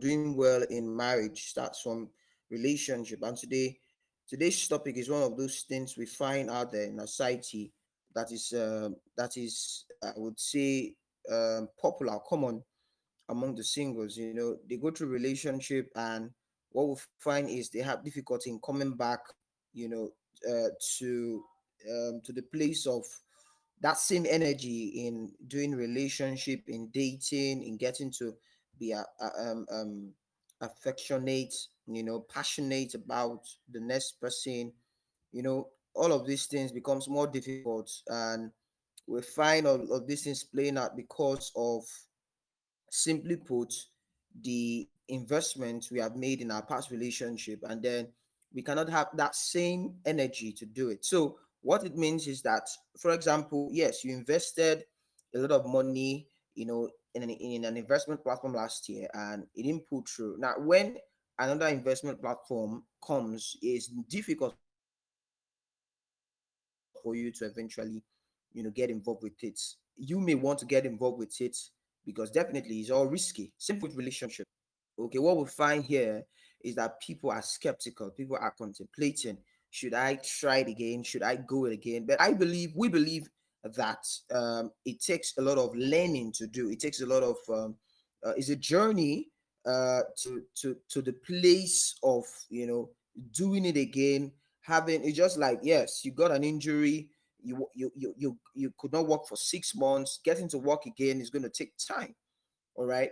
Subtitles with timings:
[0.00, 2.10] doing well in marriage starts from
[2.50, 3.20] relationship.
[3.22, 3.78] And today,
[4.28, 7.72] today's topic is one of those things we find out there in society
[8.14, 10.94] that is uh, that is I would say
[11.30, 12.62] um, popular, common
[13.28, 14.16] among the singles.
[14.16, 16.30] You know, they go through relationship, and
[16.70, 19.20] what we find is they have difficulty in coming back.
[19.74, 20.10] You know,
[20.48, 21.44] uh, to
[21.90, 23.04] um, to the place of
[23.82, 28.34] that same energy in doing relationship, in dating, in getting to
[28.78, 30.12] be a, a, um, um,
[30.60, 31.54] affectionate,
[31.86, 34.72] you know, passionate about the next person.
[35.32, 38.50] You know, all of these things becomes more difficult, and
[39.06, 41.84] we find all of these things playing out because of
[42.90, 43.72] simply put
[44.42, 48.08] the investment we have made in our past relationship and then
[48.54, 52.68] we cannot have that same energy to do it so what it means is that
[52.98, 54.84] for example yes you invested
[55.34, 59.44] a lot of money you know in an, in an investment platform last year and
[59.54, 60.36] it didn't pull through.
[60.38, 60.96] Now when
[61.38, 64.54] another investment platform comes it's difficult
[67.02, 68.02] for you to eventually
[68.52, 69.58] you know get involved with it.
[69.96, 71.56] You may want to get involved with it
[72.04, 73.52] because definitely it's all risky.
[73.56, 74.46] Same with relationship.
[74.98, 76.22] Okay what we find here
[76.62, 79.38] is that people are skeptical people are contemplating
[79.70, 81.02] should i try it again?
[81.02, 82.06] Should i go it again?
[82.06, 83.28] But i believe we believe
[83.74, 86.70] that um, it takes a lot of learning to do.
[86.70, 87.74] It takes a lot of um,
[88.24, 89.28] uh, it's a journey
[89.64, 92.90] uh, to to to the place of you know
[93.32, 97.08] doing it again having it's just like yes you got an injury
[97.42, 100.20] you you you you, you could not work for six months.
[100.24, 102.14] Getting to work again is going to take time
[102.76, 103.10] all right?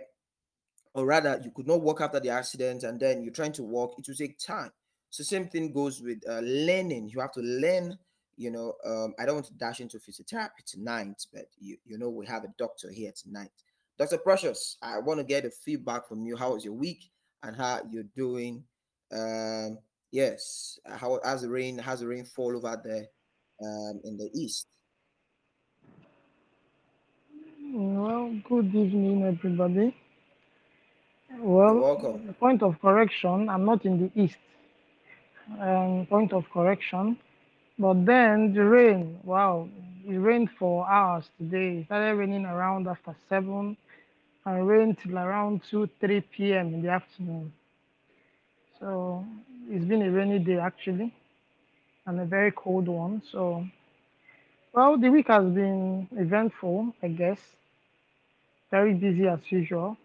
[0.93, 3.91] Or rather you could not work after the accident and then you're trying to work
[3.97, 4.71] it will take time.
[5.09, 7.09] So same thing goes with uh, learning.
[7.09, 7.97] You have to learn
[8.37, 12.09] you know um, i don't want to dash into physiotherapy tonight but you, you know
[12.09, 13.49] we have a doctor here tonight
[13.97, 17.09] dr precious i want to get a feedback from you how was your week
[17.43, 18.63] and how you're doing
[19.13, 19.77] um
[20.11, 23.05] yes how has the rain has the rain fall over there
[23.63, 24.67] um, in the east
[27.77, 29.93] Well, good evening, everybody.
[31.39, 34.37] Well, welcome point of correction, I'm not in the east.
[35.59, 37.17] Um, point of correction.
[37.77, 39.69] But then the rain, wow,
[40.07, 41.79] it rained for hours today.
[41.79, 43.77] It started raining around after 7
[44.45, 46.73] and rained till around 2, 3 p.m.
[46.73, 47.51] in the afternoon.
[48.79, 49.25] So
[49.69, 51.13] it's been a rainy day actually
[52.05, 53.21] and a very cold one.
[53.31, 53.65] So,
[54.73, 57.39] well, the week has been eventful, I guess.
[58.71, 59.97] Very busy as usual.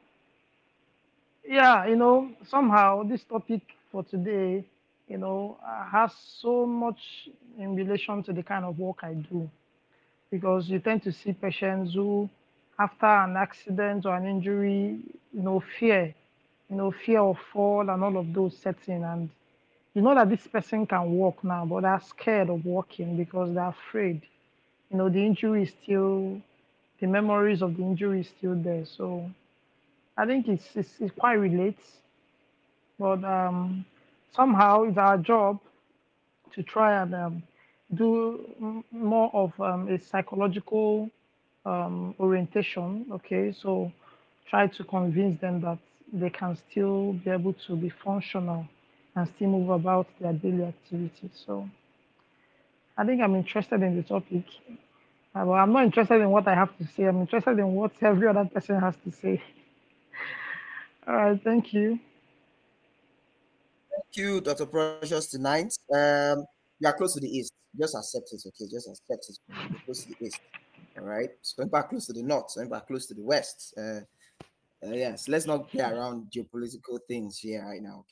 [1.47, 4.65] Yeah, you know, somehow this topic for today,
[5.11, 5.59] you know,
[5.93, 9.51] has so much in relation to the kind of work I do
[10.31, 12.29] because you tend to see patients who,
[12.79, 14.99] after an accident or an injury,
[15.33, 16.15] you know, fear,
[16.71, 19.31] you know, fear of fall and all of those setting, and
[19.95, 23.69] you know that this person can walk now, but they're scared of walking because they're
[23.69, 24.23] afraid.
[24.91, 26.41] You know, the injury is still,
[27.01, 28.85] the memories of the injury is still there.
[28.87, 29.31] So
[30.17, 31.99] I think it's it's, it quite relates,
[32.99, 33.85] but um,
[34.35, 35.61] somehow it's our job
[36.55, 37.43] to try and um,
[37.95, 41.11] do more of um, a psychological
[41.67, 43.07] um, orientation.
[43.13, 43.93] Okay, so
[44.49, 45.79] try to convince them that
[46.13, 48.67] they can still be able to be functional
[49.17, 51.31] and still move about their daily activities.
[51.47, 51.69] So
[52.97, 54.45] I think I'm interested in the topic.
[55.35, 57.05] Uh, But I'm not interested in what I have to say.
[57.05, 59.43] I'm interested in what every other person has to say.
[61.09, 61.99] All right, thank you.
[64.13, 66.45] Thank you dr precious tonight um
[66.81, 69.39] you are close to the east just accept it okay just accept it
[69.71, 70.41] you're close to the east
[70.99, 73.23] all right so we're back close to the north so we're back close to the
[73.23, 74.01] west uh,
[74.85, 78.05] uh yes let's not play around geopolitical things here right now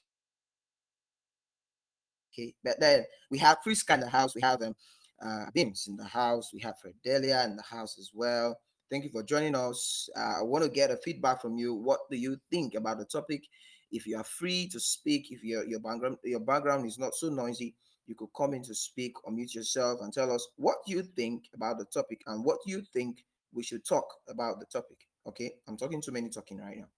[2.32, 4.37] Okay, but then we have Priska in the house.
[4.37, 4.76] We have um,
[5.20, 6.50] uh, Bims in the house.
[6.54, 8.56] We have Fidelia in the house as well.
[8.92, 10.08] Thank you for joining us.
[10.16, 11.75] Uh, I want to get a feedback from you.
[11.75, 13.42] What do you think about the topic?
[13.91, 17.29] If you are free to speak, if your your background your background is not so
[17.29, 17.75] noisy,
[18.06, 21.79] you could come in to speak, unmute yourself, and tell us what you think about
[21.79, 24.99] the topic and what you think we should talk about the topic.
[25.26, 26.88] Okay, I'm talking too many talking right now,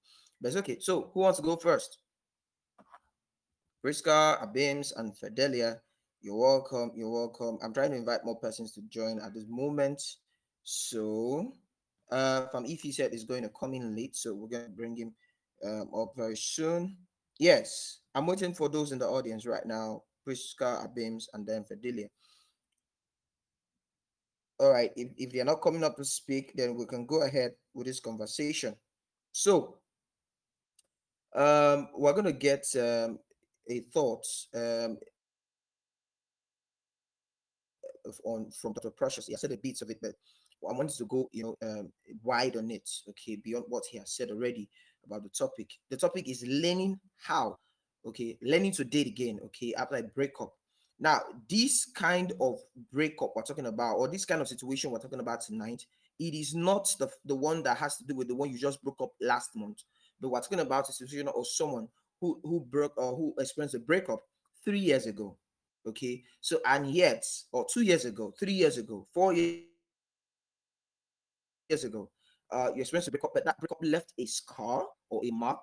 [0.40, 0.78] but it's okay.
[0.80, 1.98] So who wants to go first?
[3.84, 5.80] Priska, Abims, and Fidelia,
[6.20, 6.92] you're welcome.
[6.94, 7.58] You're welcome.
[7.62, 10.02] I'm trying to invite more persons to join at this moment.
[10.64, 11.54] So,
[12.10, 14.70] uh, from if he said he's going to come in late, so we're going to
[14.70, 15.14] bring him
[15.64, 16.96] um, up very soon.
[17.38, 20.02] Yes, I'm waiting for those in the audience right now.
[20.26, 22.08] Priska, Abims, and then Fidelia.
[24.58, 27.52] All right, if, if they're not coming up to speak, then we can go ahead
[27.74, 28.76] with this conversation.
[29.32, 29.80] So,
[31.34, 33.18] Um, we're gonna get um,
[33.68, 34.98] a thought um,
[38.24, 38.90] on from Dr.
[38.90, 39.26] Precious.
[39.26, 40.14] He said a bit of it, but
[40.68, 41.92] I wanted to go, you know, um,
[42.22, 42.88] wide on it.
[43.10, 44.68] Okay, beyond what he has said already
[45.04, 45.70] about the topic.
[45.90, 47.58] The topic is learning how.
[48.06, 49.40] Okay, learning to date again.
[49.46, 50.52] Okay, after a breakup.
[50.98, 52.58] Now, this kind of
[52.92, 55.86] breakup we're talking about, or this kind of situation we're talking about tonight,
[56.18, 58.82] it is not the, the one that has to do with the one you just
[58.82, 59.82] broke up last month.
[60.20, 61.88] But we're talking about a situation of someone
[62.20, 64.22] who who broke or who experienced a breakup
[64.62, 65.36] three years ago.
[65.86, 69.64] Okay, so and yet, or two years ago, three years ago, four years
[71.82, 72.10] ago,
[72.52, 75.62] uh, you experienced a breakup, but that breakup left a scar or a mark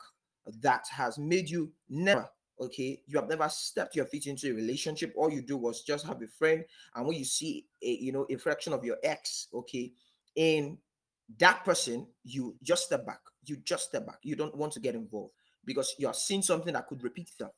[0.62, 2.30] that has made you never
[2.60, 3.01] okay?
[3.07, 5.13] You have never stepped your feet into a relationship.
[5.16, 6.63] All you do was just have a friend
[6.95, 9.92] and when you see a you know a fraction of your ex okay
[10.36, 10.78] in
[11.39, 13.19] that person you just step back.
[13.45, 14.19] You just step back.
[14.24, 15.34] You don't want to get involved
[15.66, 17.54] because you are seeing something that could repeat itself.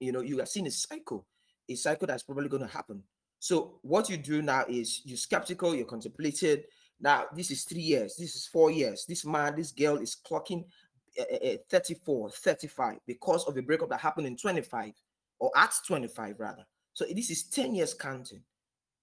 [0.00, 1.26] You know you are seeing a cycle
[1.68, 3.02] a cycle that's probably going to happen.
[3.38, 6.64] So what you do now is you're skeptical you're contemplated
[7.02, 10.64] now this is three years this is four years this man this girl is clocking
[11.20, 14.92] uh, 34, 35 because of a breakup that happened in 25
[15.38, 16.64] or at 25 rather.
[16.94, 18.42] So this is 10 years counting.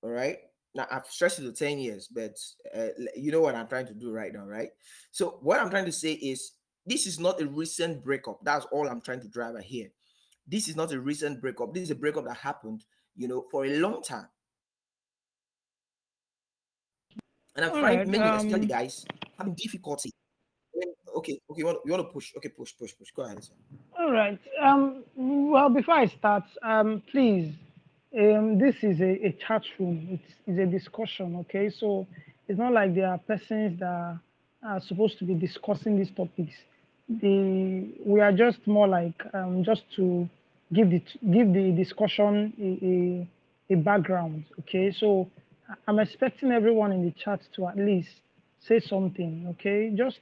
[0.01, 0.37] All right.
[0.75, 2.37] Now I've stressed it to 10 years, but
[2.75, 4.69] uh, you know what I'm trying to do right now, right?
[5.11, 6.53] So what I'm trying to say is
[6.85, 8.39] this is not a recent breakup.
[8.43, 9.89] That's all I'm trying to drive at here.
[10.47, 11.73] This is not a recent breakup.
[11.73, 12.85] This is a breakup that happened,
[13.15, 14.27] you know, for a long time.
[17.59, 19.05] And I find right, many, um, especially guys,
[19.37, 20.11] having difficulty
[21.19, 22.33] okay, okay, you want, you want to push?
[22.37, 23.11] Okay, push, push, push.
[23.15, 23.43] Go ahead.
[23.43, 23.53] Sir.
[23.97, 24.39] All right.
[24.61, 25.03] Um.
[25.15, 27.53] Well, before I start, um, please,
[28.17, 30.07] um, this is a, a chat room.
[30.11, 31.35] It's, it's a discussion.
[31.41, 32.07] Okay, so
[32.47, 34.19] it's not like there are persons that
[34.63, 36.55] are supposed to be discussing these topics.
[37.09, 40.29] The we are just more like um just to
[40.73, 41.01] give the
[41.31, 44.45] give the discussion a, a, a background.
[44.59, 45.27] Okay, so
[45.87, 48.09] I'm expecting everyone in the chat to at least
[48.67, 49.47] say something.
[49.51, 50.19] Okay, just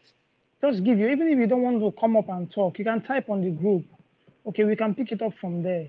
[0.62, 3.02] just give you, even if you don't want to come up and talk, you can
[3.02, 3.86] type on the group.
[4.48, 5.88] Okay, we can pick it up from there.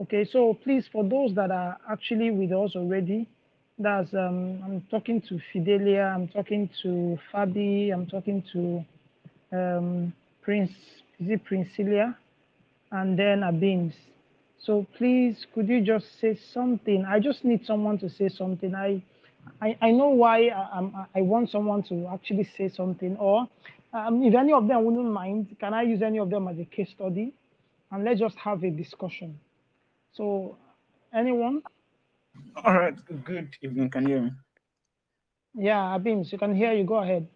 [0.00, 3.26] Okay, so please, for those that are actually with us already,
[3.78, 8.84] that's um, I'm talking to Fidelia, I'm talking to Fabi, I'm talking to
[9.52, 10.12] um,
[10.42, 10.70] Prince,
[11.20, 12.16] is it Princilia,
[12.92, 13.92] and then Abins.
[14.58, 17.04] So please, could you just say something?
[17.04, 18.74] I just need someone to say something.
[18.74, 19.02] I,
[19.60, 23.48] I, I know why I, I, I want someone to actually say something, or
[23.92, 26.64] um, if any of them wouldn't mind, can I use any of them as a
[26.64, 27.32] case study?
[27.90, 29.38] And let's just have a discussion.
[30.14, 30.56] So,
[31.14, 31.62] anyone?
[32.64, 32.94] All right,
[33.24, 33.90] good evening.
[33.90, 34.30] Can you hear me?
[35.54, 36.84] Yeah, Abim, you can hear you.
[36.84, 37.26] Go ahead.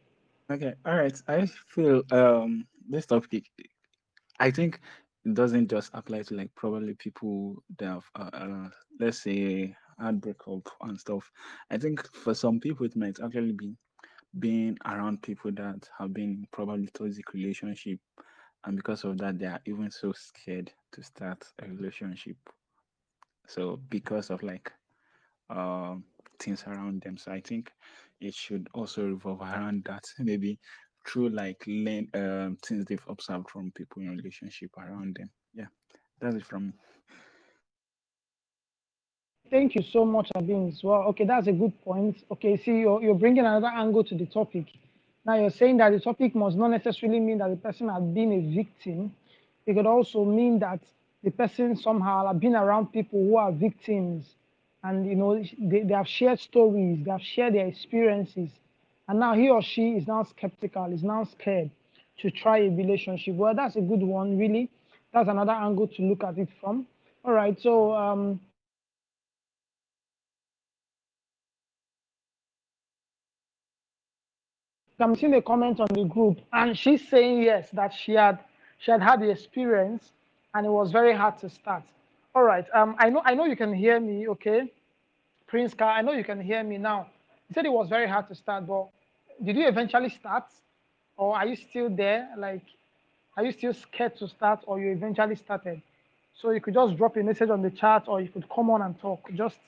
[0.51, 1.17] Okay, all right.
[1.29, 3.45] I feel um this topic,
[4.39, 4.81] I think
[5.25, 8.69] it doesn't just apply to like probably people that have, uh, uh,
[9.01, 11.31] let's say, had breakup and stuff.
[11.71, 13.75] I think for some people it might actually be
[14.39, 17.99] being around people that have been probably toxic relationship
[18.65, 22.37] and because of that they are even so scared to start a relationship.
[23.47, 24.73] So because of like
[25.51, 26.05] um
[26.39, 27.17] things around them.
[27.19, 27.73] So i think
[28.21, 30.05] it should also revolve around that.
[30.19, 30.59] Maybe
[31.07, 35.67] through like learn um things they've observed from people in relationship around them yeah
[36.21, 36.73] that's it from
[39.53, 41.03] Thank you so much, Abin, well.
[41.09, 42.25] Okay, that's a good point.
[42.31, 44.65] Okay, see, you're, you're bringing another angle to the topic.
[45.27, 48.33] Now, you're saying that the topic must not necessarily mean that the person has been
[48.33, 49.15] a victim.
[49.67, 50.81] It could also mean that
[51.23, 54.37] the person somehow has been around people who are victims
[54.85, 58.49] and, you know, they, they have shared stories, they have shared their experiences.
[59.13, 61.71] And now he or she is now skeptical, is now scared
[62.21, 63.35] to try a relationship.
[63.35, 64.71] Well, that's a good one, really.
[65.13, 66.87] That's another angle to look at it from.
[67.23, 68.41] All right, so um,
[74.99, 78.39] I'm seeing a comment on the group, and she's saying yes that she had
[78.79, 80.11] she had had the experience,
[80.55, 81.83] and it was very hard to start.
[82.35, 84.73] All right, um, I know I know you can hear me, okay,
[85.49, 85.91] Prince Car.
[85.91, 87.09] I know you can hear me now.
[87.51, 88.89] You said it was very hard to start, but
[89.45, 90.45] did you eventually start,
[91.17, 92.29] or are you still there?
[92.37, 92.65] Like,
[93.37, 95.83] are you still scared to start, or you eventually started?
[96.35, 98.83] So you could just drop a message on the chat, or you could come on
[98.83, 99.31] and talk.
[99.35, 99.59] Just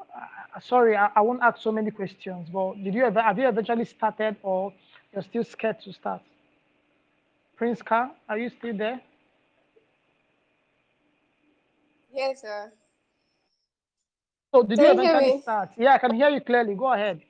[0.00, 3.48] uh, sorry, I, I, won't ask so many questions, but did you ever have you
[3.48, 4.72] eventually started or
[5.12, 6.22] you're still scared to start?
[7.56, 9.00] Prince Car, are you still there?
[12.12, 12.72] Yes, sir.
[14.52, 15.70] So did can you eventually start?
[15.76, 16.74] Yeah, I can hear you clearly.
[16.74, 17.20] Go ahead.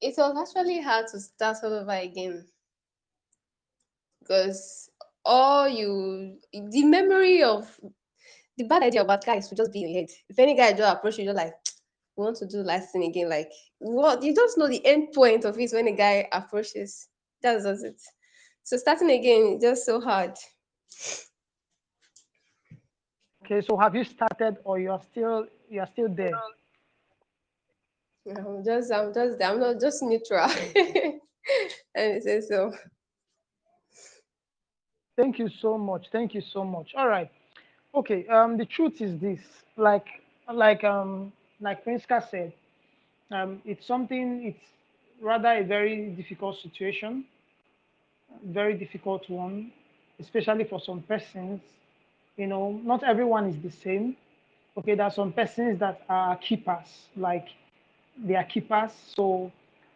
[0.00, 2.46] It was actually hard to start all over again.
[4.28, 4.90] because
[5.24, 7.78] all you the memory of
[8.56, 10.10] the bad idea about guys will just be in your head.
[10.28, 11.54] If any guy just approach you, you're like,
[12.16, 13.28] we want to do last thing again.
[13.28, 17.08] Like what you just know the end point of it when a guy approaches.
[17.42, 18.00] That does it.
[18.64, 20.36] So starting again is just so hard.
[23.44, 26.32] Okay, so have you started or you're still you're still there?
[28.36, 30.48] I'm just I'm just I'm not just neutral.
[31.94, 32.72] and he says so.
[35.16, 36.08] Thank you so much.
[36.12, 36.94] Thank you so much.
[36.96, 37.30] All right.
[37.94, 38.26] Okay.
[38.28, 39.40] Um, the truth is this,
[39.76, 40.06] like,
[40.52, 42.52] like, um, like Prinska said,
[43.30, 44.44] um, it's something.
[44.46, 44.64] It's
[45.20, 47.24] rather a very difficult situation,
[48.44, 49.72] very difficult one,
[50.20, 51.60] especially for some persons.
[52.36, 54.16] You know, not everyone is the same.
[54.76, 57.48] Okay, there are some persons that are keepers, like
[58.24, 59.50] they are keepers, so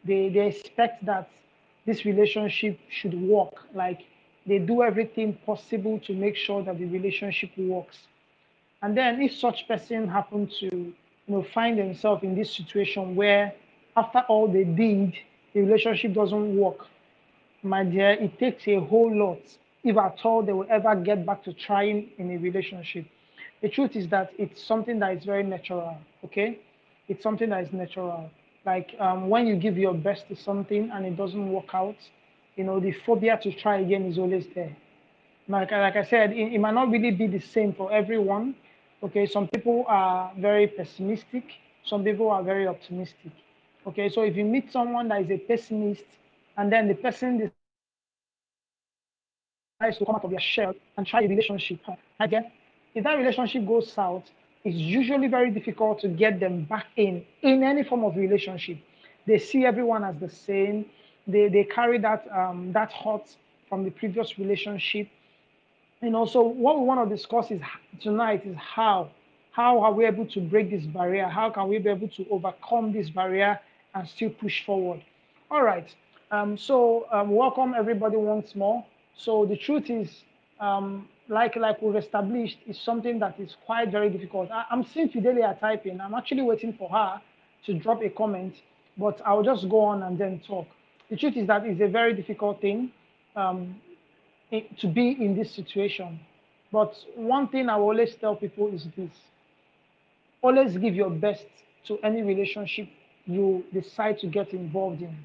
[0.05, 1.29] they they expect that
[1.87, 3.55] this relationship should work.
[3.75, 4.01] Like
[4.47, 7.99] they do everything possible to make sure that the relationship works.
[8.83, 10.95] And then if such person happen to you
[11.29, 13.53] know find themselves in this situation where
[13.97, 15.15] after all they did,
[15.55, 16.87] the relationship doesn't work,
[17.63, 19.41] my dear, it takes a whole lot
[19.85, 23.05] if at all they will ever get back to trying in a relationship.
[23.63, 26.59] The truth is that it's something that is very natural, okay?
[27.13, 28.31] It's something that is natural.
[28.65, 31.97] Like um, when you give your best to something and it doesn't work out,
[32.57, 34.75] you know, the phobia to try again is always there.
[35.49, 38.55] Like, like I said, it, it might not really be the same for everyone.
[39.03, 41.45] Okay, some people are very pessimistic,
[41.85, 43.33] some people are very optimistic.
[43.87, 46.05] Okay, so if you meet someone that is a pessimist
[46.57, 49.97] and then the person decides to come out of their shell and
[51.07, 51.81] try a relationship,
[52.21, 52.51] again,
[52.95, 54.31] if that relationship goes south,
[54.65, 58.79] it's usually very difficult to get them back in in any form of relationship.
[59.27, 60.87] They see everyone as the same.
[61.27, 63.37] They they carry that um, that hurt
[63.69, 65.09] from the previous relationship.
[66.01, 67.61] And also, what we want to discuss is
[68.01, 69.11] tonight is how
[69.53, 71.27] how are we able to break this barrier?
[71.27, 73.61] How can we be able to overcome this barrier
[73.95, 75.03] and still push forward?
[75.51, 75.95] All right.
[76.31, 78.85] Um, so um, welcome everybody once more.
[79.15, 80.25] So the truth is,
[80.61, 84.51] um, like like we've established, is something that is quite very difficult.
[84.51, 86.01] I, am seeing Fidelia typing.
[86.01, 87.21] I'm actually waiting for her
[87.67, 88.55] to drop a comment,
[88.97, 90.67] but I'll just go on and then talk.
[91.11, 92.91] The truth is that it's a very difficult thing
[93.37, 93.77] um,
[94.51, 96.21] it, to be in this situation.
[96.71, 99.11] But one thing I always tell people is this:
[100.43, 101.47] always give your best
[101.87, 102.89] to any relationship
[103.27, 105.17] you decide to get involved in.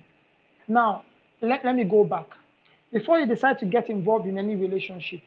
[0.68, 1.04] Now,
[1.42, 2.28] let, let me go back.
[2.92, 5.22] Before you decide to get involved in any relationship,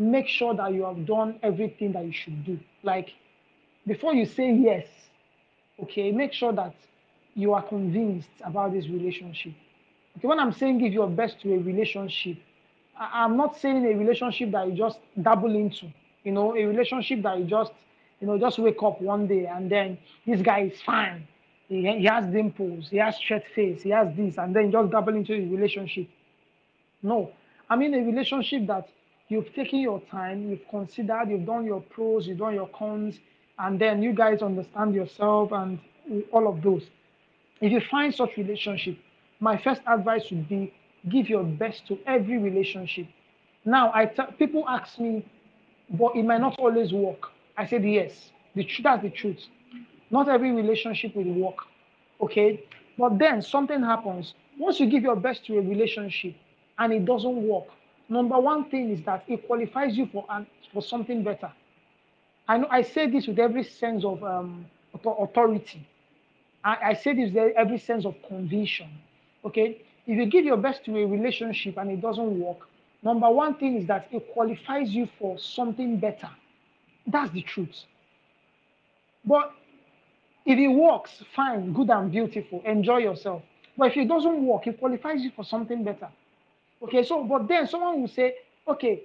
[0.00, 2.58] make sure that you have done everything that you should do.
[2.82, 3.10] Like
[3.86, 4.86] before you say yes,
[5.82, 6.74] okay, make sure that
[7.34, 9.52] you are convinced about this relationship.
[10.16, 12.38] Okay, when I'm saying give your best to a relationship,
[12.98, 15.86] I, am not saying a relationship that you just dabble into,
[16.24, 17.72] you know, a relationship that you just,
[18.20, 21.26] you know, just wake up one day and then this guy is fine.
[21.68, 25.14] He, he has dimples, he has straight face, he has this, and then just dabble
[25.14, 26.08] into a relationship.
[27.02, 27.32] No,
[27.68, 28.88] I mean a relationship that
[29.30, 33.18] you've taken your time, you've considered, you've done your pros, you've done your cons,
[33.58, 35.78] and then you guys understand yourself and
[36.32, 36.82] all of those.
[37.60, 38.98] If you find such relationship,
[39.38, 40.74] my first advice would be
[41.08, 43.06] give your best to every relationship.
[43.64, 45.24] Now, I tell people ask me,
[45.90, 47.30] but it might not always work.
[47.56, 48.30] I said yes.
[48.54, 49.40] The truth that's the truth.
[50.10, 51.58] Not every relationship will work.
[52.20, 52.64] Okay,
[52.98, 54.34] but then something happens.
[54.58, 56.34] Once you give your best to a relationship
[56.78, 57.66] and it doesn't work,
[58.10, 61.50] number one thing is that it qualifies you for an, for something better.
[62.48, 64.66] I know I say this with every sense of um,
[65.04, 65.86] authority.
[66.64, 68.88] I, I say this with every sense of conviction.
[69.44, 72.68] Okay, if you give your best to a relationship and it doesn't work,
[73.02, 76.28] number one thing is that it qualifies you for something better.
[77.06, 77.84] That's the truth.
[79.24, 79.52] But
[80.44, 83.42] if it works, fine, good and beautiful, enjoy yourself.
[83.76, 86.08] But if it doesn't work, it qualifies you for something better.
[86.82, 89.02] Okay, so but then someone will say, okay,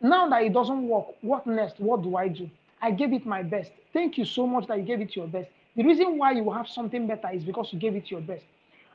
[0.00, 1.78] now that it doesn't work, what next?
[1.78, 2.48] What do I do?
[2.80, 3.72] I gave it my best.
[3.92, 5.50] Thank you so much that you gave it your best.
[5.76, 8.44] The reason why you have something better is because you gave it your best.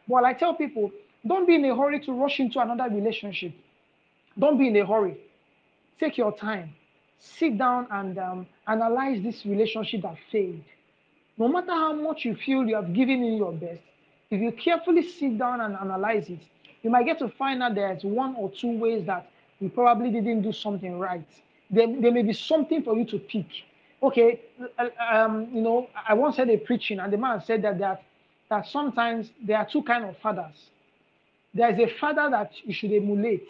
[0.07, 0.91] But I tell people,
[1.25, 3.53] don't be in a hurry to rush into another relationship.
[4.37, 5.17] Don't be in a hurry.
[5.99, 6.73] Take your time.
[7.19, 10.61] Sit down and um, analyze this relationship that failed.
[11.37, 13.81] No matter how much you feel you have given in your best,
[14.29, 16.41] if you carefully sit down and analyze it,
[16.85, 19.27] you might get to find out there's one or two ways that
[19.59, 21.25] you probably didn't do something right.
[21.71, 23.47] There, there may be something for you to pick.
[24.03, 24.39] Okay,
[24.77, 28.03] uh, um, you know, I once heard a preaching, and the man said that that
[28.51, 30.69] that sometimes there are two kind of fathers.
[31.55, 33.47] There is a father that you should emulate,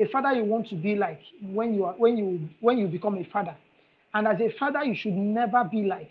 [0.00, 3.16] a father you want to be like when you are when you when you become
[3.18, 3.54] a father.
[4.14, 6.10] And as a father, you should never be like.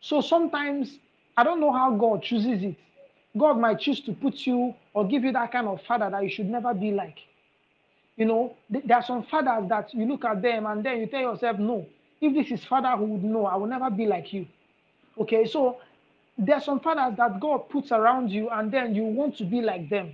[0.00, 0.98] So sometimes
[1.36, 2.74] I don't know how God chooses it.
[3.36, 6.30] God might choose to put you or give you that kind of father that you
[6.30, 7.18] should never be like.
[8.16, 11.06] You know, th- there are some fathers that you look at them and then you
[11.06, 11.86] tell yourself, no,
[12.20, 14.46] if this is fatherhood, no, I will never be like you.
[15.18, 15.78] Okay, so
[16.38, 19.60] there are some fathers that God puts around you and then you want to be
[19.60, 20.12] like them.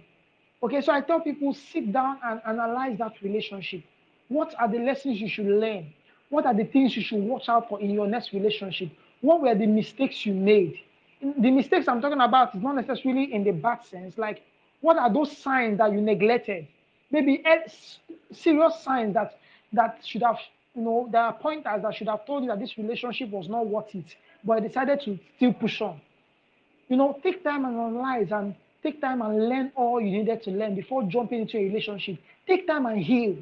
[0.62, 3.82] Okay, so I tell people sit down and analyze that relationship.
[4.28, 5.92] What are the lessons you should learn?
[6.30, 8.90] What are the things you should watch out for in your next relationship?
[9.20, 10.78] What were the mistakes you made?
[11.20, 14.16] The mistakes I'm talking about is not necessarily in the bad sense.
[14.16, 14.42] Like,
[14.80, 16.66] what are those signs that you neglected?
[17.10, 17.68] Maybe eh,
[18.32, 19.38] serious signs that
[19.72, 20.38] that should have,
[20.74, 23.66] you know, there are pointers that should have told you that this relationship was not
[23.66, 26.00] worth it, but I decided to still push on.
[26.88, 30.50] You know, take time and analyze and take time and learn all you needed to
[30.50, 32.18] learn before jumping into a relationship.
[32.46, 33.36] Take time and heal.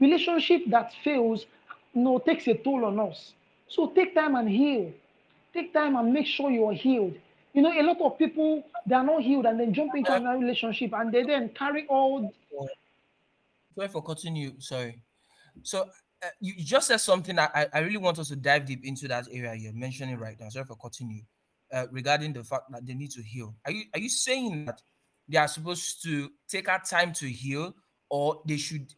[0.00, 1.46] Relationship that fails,
[1.94, 3.32] you know, takes a toll on us.
[3.68, 4.92] So take time and heal.
[5.52, 7.14] Take time and make sure you are healed.
[7.54, 10.38] You know, a lot of people they are not healed and then jump into another
[10.38, 12.32] relationship and they then carry all.
[13.74, 14.54] Sorry for cutting you.
[14.58, 15.02] Sorry.
[15.62, 15.88] So
[16.22, 19.26] uh, you just said something I, I really want us to dive deep into that
[19.30, 20.48] area you're mentioning right now.
[20.48, 21.22] Sorry for cutting you.
[21.70, 23.54] Uh, regarding the fact that they need to heal.
[23.66, 24.80] Are you are you saying that
[25.28, 27.74] they are supposed to take our time to heal,
[28.08, 28.94] or they should,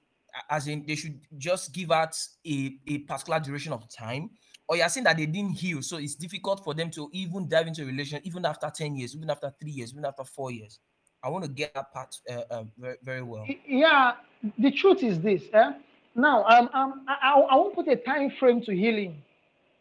[0.48, 4.30] as in they should just give us a, a particular duration of time?
[4.70, 7.66] Or you're saying that they didn't heal, so it's difficult for them to even dive
[7.66, 10.78] into a relation, even after 10 years, even after three years, even after four years.
[11.24, 13.44] I want to get that part uh, uh, very, very well.
[13.66, 14.12] Yeah,
[14.60, 15.42] the truth is this.
[15.52, 15.72] Eh?
[16.14, 19.20] Now, um, um, I, I, I won't put a time frame to healing.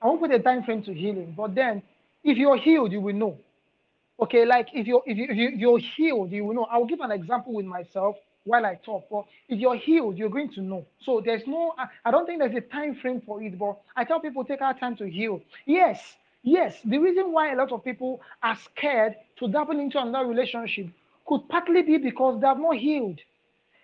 [0.01, 1.83] I won't put a time frame to healing, but then
[2.23, 3.37] if you're healed, you will know.
[4.19, 6.67] Okay, like if you're if, you, if you, you're healed, you will know.
[6.71, 8.15] I'll give an example with myself
[8.49, 9.05] while I talk.
[9.09, 10.85] But if you're healed, you're going to know.
[11.05, 11.73] So there's no,
[12.05, 13.57] I, don't think there's a time frame for it.
[13.57, 15.41] But I tell people take our time to heal.
[15.65, 16.79] Yes, yes.
[16.83, 20.87] The reason why a lot of people are scared to dabble into another relationship
[21.25, 23.19] could partly be because they have not healed.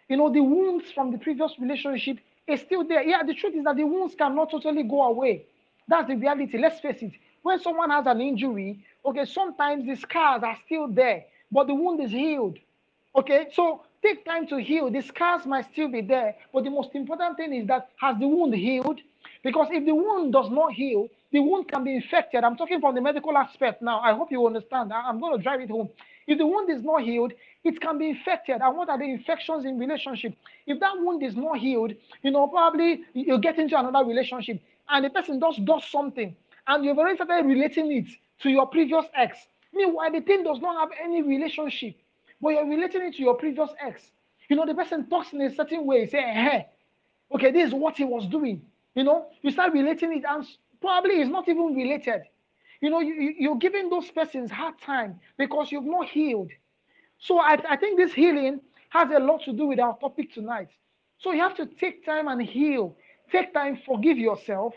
[0.09, 3.03] You know, the wounds from the previous relationship is still there.
[3.03, 5.45] Yeah, the truth is that the wounds cannot totally go away.
[5.87, 6.57] That's the reality.
[6.57, 7.13] Let's face it
[7.45, 12.01] when someone has an injury, okay, sometimes the scars are still there, but the wound
[12.01, 12.57] is healed.
[13.15, 14.89] Okay, so take time to heal.
[14.91, 18.27] The scars might still be there, but the most important thing is that has the
[18.27, 18.99] wound healed?
[19.43, 22.43] Because if the wound does not heal, the wound can be infected.
[22.43, 23.99] I'm talking from the medical aspect now.
[23.99, 24.93] I hope you understand.
[24.93, 25.89] I'm going to drive it home.
[26.27, 28.61] If the wound is not healed, it can be infected.
[28.61, 30.33] And what are the infections in relationship?
[30.65, 35.05] If that wound is not healed, you know, probably you get into another relationship and
[35.05, 36.35] the person does does something
[36.67, 38.07] and you've already started relating it
[38.41, 39.37] to your previous ex.
[39.73, 41.95] Meanwhile, the thing does not have any relationship,
[42.41, 44.11] but you're relating it to your previous ex.
[44.49, 46.67] You know, the person talks in a certain way, say, hey,
[47.33, 48.61] okay, this is what he was doing.
[48.95, 50.45] You know, you start relating it, and
[50.81, 52.21] probably it's not even related.
[52.81, 56.51] You know, you, you're giving those persons hard time because you've not healed.
[57.19, 60.69] So I, I think this healing has a lot to do with our topic tonight.
[61.17, 62.95] So you have to take time and heal.
[63.31, 64.75] Take time, forgive yourself,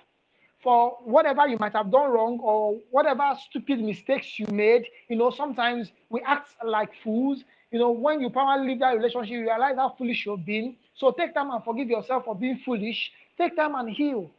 [0.69, 4.85] for whatever you might have done wrong or whatever stupid mistakes you made.
[5.09, 7.43] You know, sometimes we act like fools.
[7.71, 10.77] You know, when you probably leave that relationship, you realize how foolish you've been.
[10.95, 13.11] So take time and forgive yourself for being foolish.
[13.39, 14.31] Take time and heal.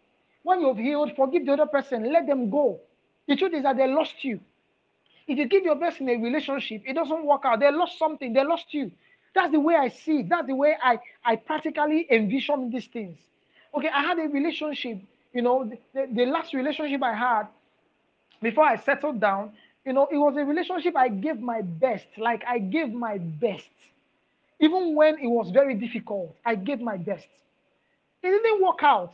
[0.43, 2.13] When you've healed, forgive the other person.
[2.13, 2.79] Let them go.
[3.27, 4.39] The truth is that they lost you.
[5.27, 7.59] If you give your best in a relationship, it doesn't work out.
[7.59, 8.33] They lost something.
[8.33, 8.91] They lost you.
[9.33, 10.29] That's the way I see it.
[10.29, 13.17] That's the way I, I practically envision these things.
[13.73, 14.99] Okay, I had a relationship
[15.33, 17.47] you know, the, the last relationship I had
[18.41, 19.53] before I settled down,
[19.85, 22.07] you know, it was a relationship I gave my best.
[22.17, 23.69] Like I gave my best.
[24.59, 27.27] Even when it was very difficult, I gave my best.
[28.23, 29.13] It didn't work out.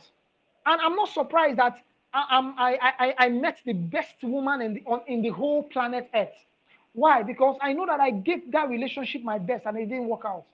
[0.64, 1.80] And I'm not surprised that
[2.12, 6.08] I, I, I, I met the best woman in the, on, in the whole planet
[6.14, 6.34] Earth.
[6.92, 7.22] Why?
[7.22, 10.44] Because I know that I gave that relationship my best and it didn't work out.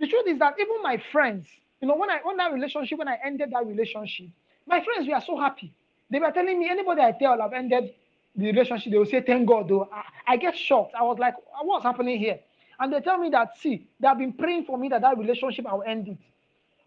[0.00, 1.46] The truth is that even my friends,
[1.80, 4.28] you know, when I on that relationship, when I ended that relationship,
[4.70, 5.72] my friends we are so happy.
[6.10, 7.92] They were telling me anybody I tell I've ended
[8.36, 9.88] the relationship, they will say, Thank God, though.
[9.92, 10.94] I, I get shocked.
[10.94, 12.38] I was like, What's happening here?
[12.78, 15.66] And they tell me that, see, they have been praying for me that that relationship
[15.66, 16.16] I will end it.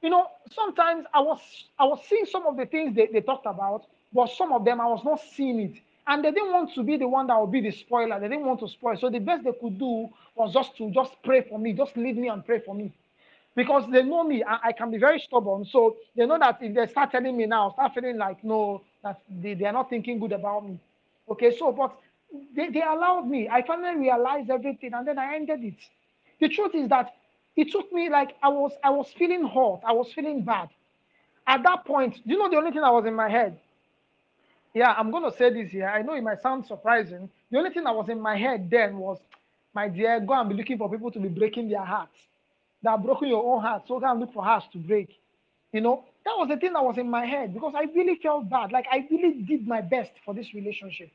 [0.02, 1.39] You know, sometimes I was
[1.78, 4.82] I was seeing some of the things they, they talked about, but some of them
[4.82, 5.76] I was not seeing it.
[6.08, 8.19] And they didn't want to be the one that would be the spoiler.
[8.19, 8.98] They didn't want to spoil.
[8.98, 12.17] So the best they could do was just to just pray for me, just leave
[12.17, 12.91] me and pray for me
[13.55, 14.43] because they know me.
[14.43, 15.65] I, I, can be very stubborn.
[15.65, 19.21] So they know that if they start telling me now, start feeling like, no, that
[19.29, 20.79] they, they are not thinking good about me.
[21.29, 21.95] Okay, so, but
[22.55, 23.49] they, they allowed me.
[23.49, 25.77] I finally realized everything and then I ended it.
[26.39, 27.13] The truth is that
[27.55, 30.69] it took me like I was I was feeling hot, I was feeling bad.
[31.45, 33.59] At that point, you know the only thing that was in my head?
[34.73, 35.87] Yeah, I'm gonna say this here.
[35.87, 37.29] I know it might sound surprising.
[37.51, 39.19] The only thing that was in my head then was,
[39.75, 42.17] my dear, go and be looking for people to be breaking their hearts.
[42.84, 45.10] That broken your own heart, so go and look for hearts to break.
[45.72, 48.50] You know, that was the thing that was in my head because I really felt
[48.50, 48.72] bad.
[48.72, 51.10] Like I really did my best for this relationship.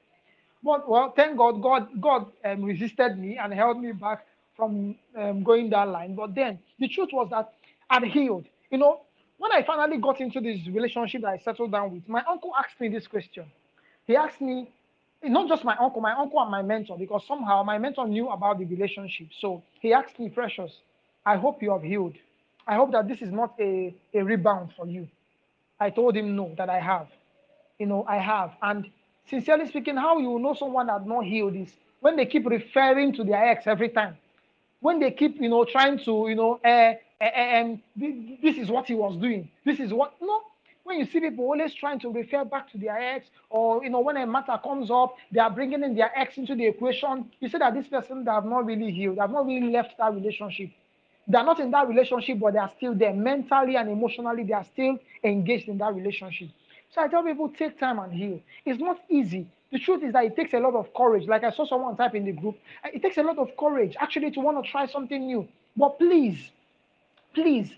[0.62, 4.26] But well, thank God, God, God um, resisted me and held me back
[4.56, 6.14] from um, going that line.
[6.14, 7.52] But then the truth was that
[7.90, 8.46] I'd healed.
[8.70, 9.02] You know,
[9.38, 12.80] when I finally got into this relationship that I settled down with, my uncle asked
[12.80, 13.46] me this question.
[14.06, 14.68] He asked me,
[15.22, 18.58] not just my uncle, my uncle and my mentor, because somehow my mentor knew about
[18.58, 19.28] the relationship.
[19.40, 20.72] So he asked me, Precious,
[21.24, 22.16] I hope you have healed.
[22.66, 25.08] I hope that this is not a, a rebound for you.
[25.80, 27.08] I told him no, that I have.
[27.78, 28.52] You know, I have.
[28.62, 28.90] And
[29.28, 33.24] sincerely speaking, how you know someone that not healed is when they keep referring to
[33.24, 34.16] their ex every time.
[34.80, 38.94] When they keep, you know, trying to, you know, uh, um, this is what he
[38.94, 39.50] was doing.
[39.64, 40.42] This is what, no.
[40.84, 44.00] When you see people always trying to refer back to their ex, or, you know,
[44.00, 47.48] when a matter comes up, they are bringing in their ex into the equation, you
[47.48, 50.14] say that this person they have not really healed, they have not really left that
[50.14, 50.70] relationship
[51.28, 54.44] they're not in that relationship, but they are still there mentally and emotionally.
[54.44, 56.48] They are still engaged in that relationship.
[56.94, 58.40] So I tell people take time and heal.
[58.64, 59.46] It's not easy.
[59.70, 61.28] The truth is that it takes a lot of courage.
[61.28, 63.94] Like I saw someone type in the group, uh, it takes a lot of courage
[64.00, 65.46] actually to want to try something new.
[65.76, 66.50] But please,
[67.34, 67.70] please,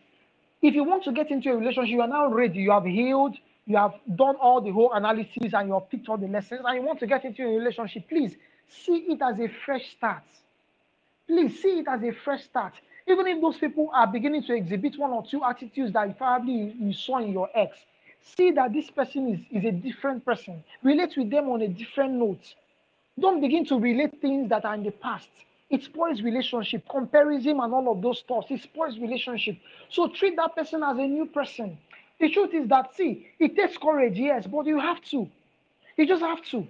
[0.62, 3.36] if you want to get into a relationship, you are now ready, you have healed,
[3.66, 6.76] you have done all the whole analysis, and you have picked all the lessons, and
[6.76, 8.36] you want to get into a relationship, please
[8.68, 10.22] see it as a fresh start.
[11.26, 12.74] Please see it as a fresh start.
[13.10, 16.92] Even if those people are beginning to exhibit one or two attitudes that probably you
[16.92, 17.76] saw in your ex,
[18.20, 20.62] see that this person is, is a different person.
[20.84, 22.54] Relate with them on a different note.
[23.18, 25.28] Don't begin to relate things that are in the past.
[25.70, 28.46] It spoils relationship, comparison, and all of those thoughts.
[28.50, 29.56] It spoils relationship.
[29.88, 31.78] So treat that person as a new person.
[32.20, 35.28] The truth is that, see, it takes courage, yes, but you have to.
[35.96, 36.64] You just have to.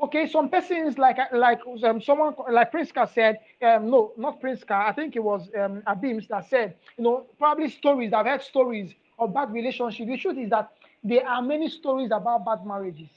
[0.00, 4.70] Okay, some persons like like um, someone like Priska said, um, no, not Priska.
[4.88, 8.12] I think it was um, Abims that said, you know, probably stories.
[8.12, 10.08] I've heard stories of bad relationships.
[10.08, 10.70] The truth is that
[11.02, 13.10] there are many stories about bad marriages,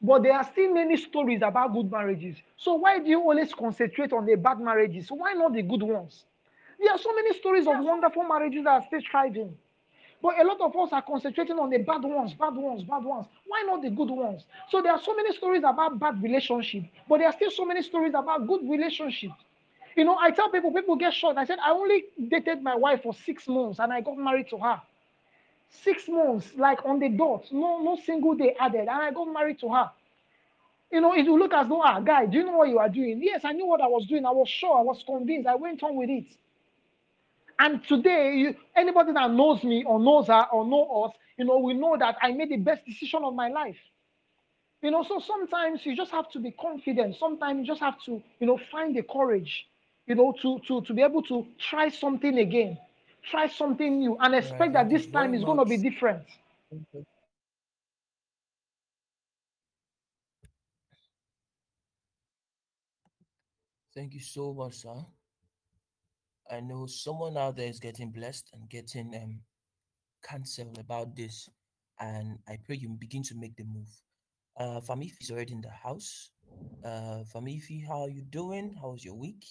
[0.00, 2.36] but there are still many stories about good marriages.
[2.56, 5.08] So why do you always concentrate on the bad marriages?
[5.10, 6.24] Why not the good ones?
[6.80, 9.56] There are so many stories of wonderful marriages that are still thriving.
[10.24, 13.26] But a lot of us are concentrating on the bad ones, bad ones, bad ones.
[13.46, 14.46] Why not the good ones?
[14.70, 17.82] So there are so many stories about bad relationships, but there are still so many
[17.82, 19.34] stories about good relationships.
[19.94, 21.36] You know, I tell people, people get shocked.
[21.36, 24.56] I said, I only dated my wife for six months and I got married to
[24.56, 24.80] her.
[25.68, 29.58] Six months, like on the dot, no, no single day added, and I got married
[29.60, 29.90] to her.
[30.90, 32.88] You know, it will look as though, ah, guy, do you know what you are
[32.88, 33.20] doing?
[33.22, 34.24] Yes, I knew what I was doing.
[34.24, 35.46] I was sure, I was convinced.
[35.46, 36.28] I went on with it.
[37.58, 41.74] And today, anybody that knows me or knows her or know us, you know, we
[41.74, 43.78] know that I made the best decision of my life.
[44.82, 47.16] You know, so sometimes you just have to be confident.
[47.16, 49.66] Sometimes you just have to, you know, find the courage,
[50.06, 52.78] you know, to to to be able to try something again,
[53.22, 56.24] try something new, and expect Right, that this time very is going to be different.
[63.94, 65.04] Thank you so much, sir.
[66.50, 69.40] I know someone out there is getting blessed and getting um
[70.22, 71.48] counsel about this,
[72.00, 73.88] and I pray you begin to make the move.
[74.58, 76.30] Uh, Famifi is already in the house.
[76.84, 78.76] Uh, Famifi, how are you doing?
[78.80, 79.44] How's your week?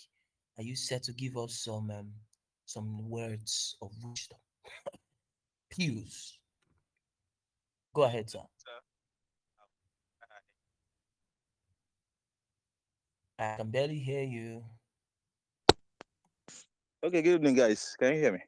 [0.58, 2.12] Are you set to give us some um
[2.66, 4.40] some words of wisdom?
[5.70, 6.40] Pews.
[7.94, 8.42] Go ahead, sir.
[13.38, 14.64] I can barely hear you.
[17.04, 17.98] Okay, good evening, guys.
[18.00, 18.40] Can you hear me?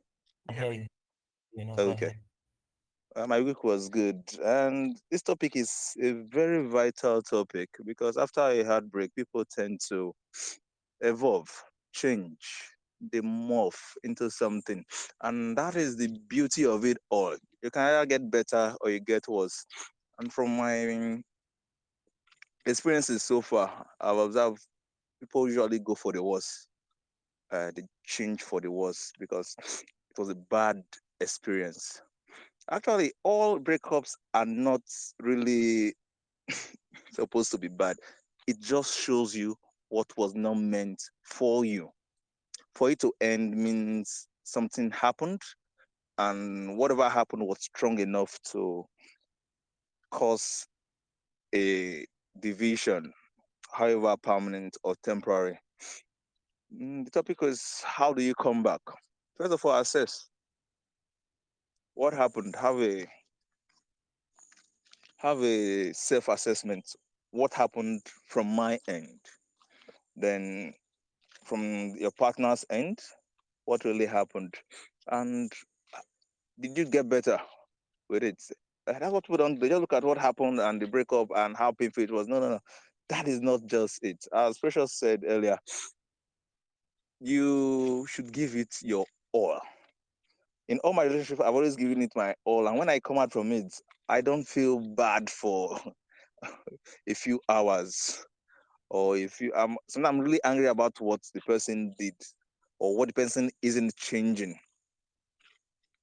[0.50, 0.88] I hear you.
[1.58, 2.16] You know, Okay.
[3.14, 8.40] Uh, my week was good, and this topic is a very vital topic because after
[8.40, 10.14] a heartbreak, people tend to
[11.02, 11.50] evolve,
[11.94, 12.72] change,
[13.12, 14.86] they morph into something,
[15.22, 17.36] and that is the beauty of it all.
[17.62, 19.66] You can either get better or you get worse.
[20.20, 21.22] And from my
[22.66, 24.66] experiences so far, I've observed
[25.20, 26.68] people usually go for the worse,
[27.52, 29.56] uh, they change for the worse because
[30.10, 30.84] it was a bad
[31.20, 32.02] experience.
[32.72, 34.82] Actually, all breakups are not
[35.22, 35.96] really
[37.12, 37.98] supposed to be bad.
[38.48, 39.56] It just shows you
[39.90, 41.90] what was not meant for you.
[42.76, 45.42] For it to end means something happened,
[46.18, 48.86] and whatever happened was strong enough to
[50.12, 50.68] cause
[51.56, 52.06] a
[52.40, 53.14] division,
[53.72, 55.60] however permanent or temporary.
[56.76, 58.82] Mm, The topic is how do you come back?
[59.38, 60.30] First of all, assess
[61.96, 62.56] what happened.
[62.56, 63.08] Have a
[65.18, 66.86] have a self-assessment.
[67.32, 69.20] What happened from my end?
[70.16, 70.74] Then
[71.46, 73.00] from your partner's end,
[73.66, 74.56] what really happened?
[75.10, 75.52] And
[76.60, 77.40] did you get better
[78.10, 78.42] with it?
[78.88, 79.60] That's what people don't.
[79.60, 82.28] They just look at what happened and the breakup and how painful it was.
[82.28, 82.60] No, no, no.
[83.10, 84.26] That is not just it.
[84.34, 85.58] As Precious said earlier,
[87.26, 89.60] you should give it your all.
[90.68, 92.68] In all my relationships, I've always given it my all.
[92.68, 93.74] And when I come out from it,
[94.10, 95.80] I don't feel bad for
[97.08, 98.26] a few hours.
[98.90, 102.16] Or if you um sometimes I'm really angry about what the person did
[102.80, 104.58] or what the person isn't changing.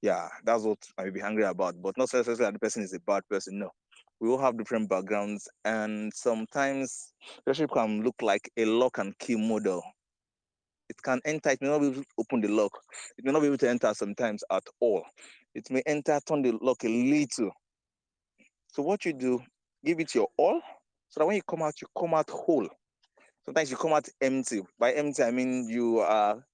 [0.03, 2.93] Yeah, that's what I may be angry about, but not necessarily that the person is
[2.93, 3.61] a bad person.
[3.61, 3.71] No,
[4.21, 7.13] we all have different backgrounds, and sometimes
[7.47, 9.83] relationship can look like a lock and key model.
[10.93, 12.79] It can enter, it may not be able to open the lock,
[13.17, 15.03] it may not be able to enter sometimes at all.
[15.55, 17.51] It may enter, turn the lock a little.
[18.75, 19.41] So, what you do,
[19.83, 20.61] give it your all,
[21.09, 22.69] so that when you come out, you come out whole.
[23.47, 24.61] Sometimes you come out empty.
[24.79, 26.45] By empty, I mean you are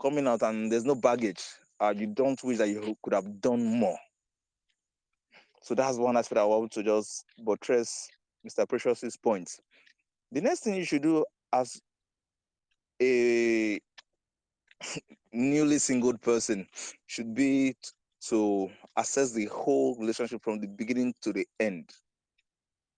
[0.00, 1.42] coming out and there's no baggage.
[1.80, 3.98] Uh, you don't wish that you could have done more.
[5.60, 8.08] So that's one aspect I want to just buttress
[8.48, 8.68] Mr.
[8.68, 9.60] Precious's points.
[10.30, 11.80] The next thing you should do as
[13.02, 13.80] a
[15.32, 16.66] newly single person
[17.06, 17.74] should be
[18.28, 21.90] to assess the whole relationship from the beginning to the end.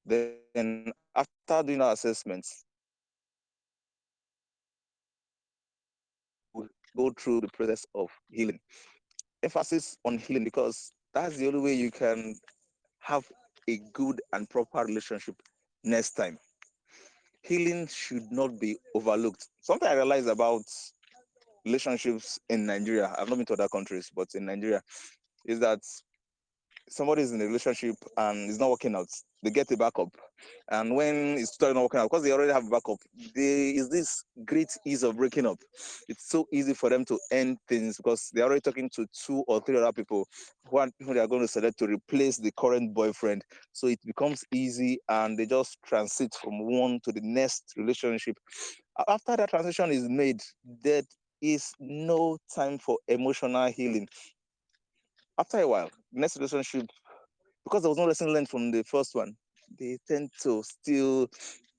[0.04, 2.64] Then, after doing our assessments,
[6.52, 8.58] we go through the process of healing.
[9.42, 12.34] Emphasis on healing because that's the only way you can
[13.00, 13.24] have
[13.68, 15.36] a good and proper relationship
[15.84, 16.38] next time.
[17.44, 19.48] Healing should not be overlooked.
[19.60, 20.62] Something I realized about
[21.66, 24.82] relationships in Nigeria, I've not been to other countries, but in Nigeria,
[25.46, 25.80] is that
[26.88, 29.08] somebody is in a relationship and it's not working out,
[29.44, 30.08] they get a backup.
[30.70, 32.98] And when it's starting not working out, because they already have a backup,
[33.34, 35.58] there is this great ease of breaking up.
[36.08, 39.60] It's so easy for them to end things because they're already talking to two or
[39.60, 40.26] three other people
[40.68, 43.44] who, are, who they are going to select to replace the current boyfriend.
[43.72, 48.36] So it becomes easy and they just transit from one to the next relationship.
[49.06, 50.40] After that transition is made,
[50.82, 51.02] there
[51.42, 54.08] is no time for emotional healing
[55.38, 56.86] after a while, next relationship,
[57.64, 59.36] because there was no lesson learned from the first one,
[59.78, 61.28] they tend to still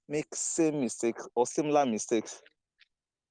[0.08, 2.42] make same mistakes or similar mistakes.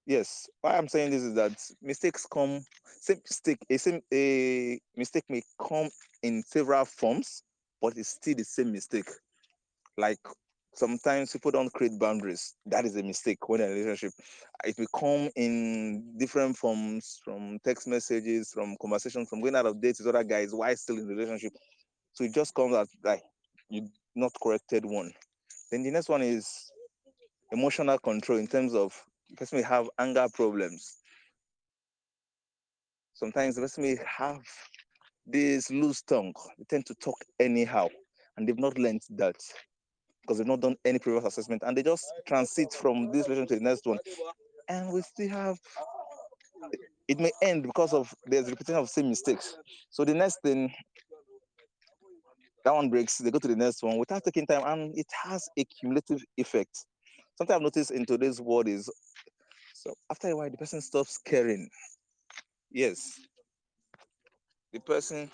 [0.06, 2.62] Yes, why I'm saying this is that mistakes come
[3.00, 5.88] same mistake a same a mistake may come
[6.22, 7.42] in several forms,
[7.80, 9.08] but it's still the same mistake.
[9.96, 10.18] Like
[10.74, 12.54] sometimes people don't create boundaries.
[12.66, 14.12] That is a mistake when a relationship.
[14.64, 19.80] It will come in different forms from text messages, from conversations, from going out of
[19.80, 21.52] dates with other guys while still in relationship.
[22.14, 23.22] So it just comes out like
[23.68, 25.12] you not corrected one.
[25.70, 26.70] Then the next one is
[27.52, 28.94] emotional control in terms of
[29.30, 30.98] the person may have anger problems.
[33.14, 34.42] Sometimes the person may have
[35.26, 36.32] this loose tongue.
[36.58, 37.88] They tend to talk anyhow,
[38.36, 39.36] and they've not learned that
[40.22, 43.54] because they've not done any previous assessment and they just transit from this relation to
[43.56, 43.98] the next one.
[44.68, 45.58] And we still have
[47.08, 49.56] it may end because of there's repetition of same mistakes.
[49.90, 50.72] So the next thing
[52.64, 55.48] that one breaks, they go to the next one without taking time, and it has
[55.58, 56.86] a cumulative effect.
[57.36, 58.90] Something I've noticed in today's world is
[59.74, 61.68] so after a while the person stops caring.
[62.70, 63.20] Yes.
[64.72, 65.30] The person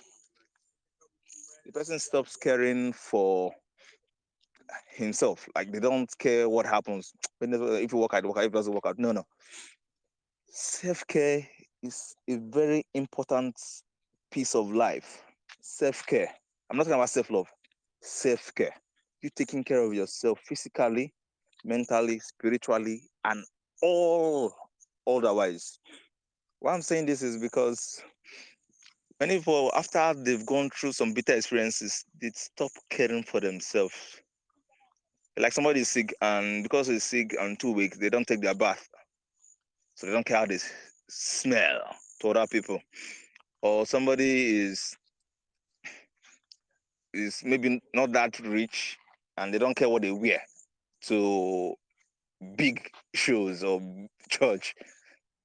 [1.65, 3.51] the person stops caring for
[4.89, 5.47] himself.
[5.55, 7.13] Like they don't care what happens.
[7.39, 8.43] If you work out, work out.
[8.43, 9.25] If it doesn't work out, no, no.
[10.47, 11.47] Self care
[11.81, 13.55] is a very important
[14.31, 15.23] piece of life.
[15.61, 16.29] Self care.
[16.71, 17.47] I'm not talking about self love.
[18.01, 18.73] Self care.
[19.21, 21.13] You taking care of yourself physically,
[21.65, 23.43] mentally, spiritually, and
[23.83, 24.53] all
[25.05, 25.77] otherwise.
[26.59, 28.01] Why I'm saying this is because
[29.19, 33.93] many people, after they've gone through some bitter experiences, they stop caring for themselves
[35.37, 38.53] like somebody is sick and because he's sick and two weeks they don't take their
[38.53, 38.87] bath
[39.95, 40.59] so they don't care how they
[41.09, 41.81] smell
[42.19, 42.79] to other people
[43.61, 44.95] or somebody is
[47.13, 48.97] is maybe not that rich
[49.37, 50.41] and they don't care what they wear
[51.03, 51.75] to
[52.57, 53.81] big shows or
[54.29, 54.75] church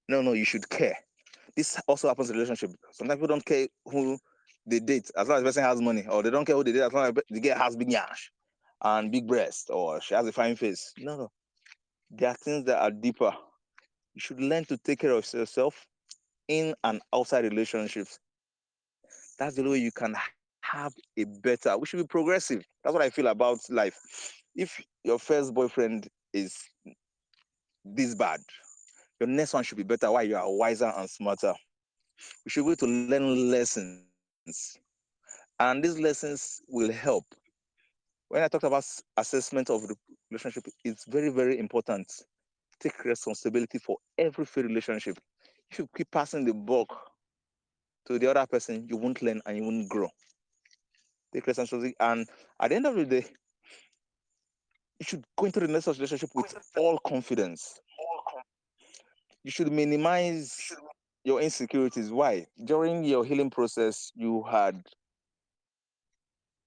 [0.08, 0.96] no no you should care
[1.56, 4.18] this also happens in relationship sometimes people don't care who
[4.66, 6.72] they date as long as the person has money or they don't care who they
[6.72, 8.30] date as long as the girl has big yash
[8.82, 10.92] and big breast or she has a fine face.
[10.98, 11.32] No, no.
[12.10, 13.32] There are things that are deeper.
[14.14, 15.86] You should learn to take care of yourself.
[16.48, 18.18] in and outside relationships.
[19.38, 20.14] That's the way you can
[20.72, 21.76] have a better.
[21.78, 22.64] We should be progressive.
[22.82, 23.96] That's what I feel about life.
[24.54, 26.56] If your first boyfriend is
[27.84, 28.40] this bad,
[29.20, 30.10] your next one should be better.
[30.10, 31.54] Why you are wiser and smarter.
[32.44, 34.78] We should go to learn lessons,
[35.60, 37.24] and these lessons will help.
[38.28, 38.84] When I talked about
[39.16, 39.94] assessment of the
[40.30, 42.10] relationship, it's very, very important.
[42.80, 45.18] Take responsibility for every relationship.
[45.70, 46.88] If you keep passing the buck
[48.06, 50.08] to the other person, you won't learn and you won't grow.
[51.32, 52.26] Take responsibility, and
[52.60, 53.26] at the end of the day,
[54.98, 57.80] you should go into the next relationship with all confidence.
[59.44, 60.72] You should minimize
[61.24, 62.10] your insecurities.
[62.10, 62.46] Why?
[62.64, 64.82] During your healing process, you had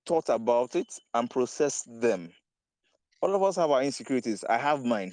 [0.06, 2.32] thought about it and processed them.
[3.22, 4.44] All of us have our insecurities.
[4.50, 5.12] I have mine.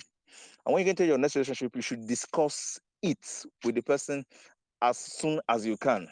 [0.65, 4.25] And when you get into your next relationship, you should discuss it with the person
[4.83, 6.09] as soon as you can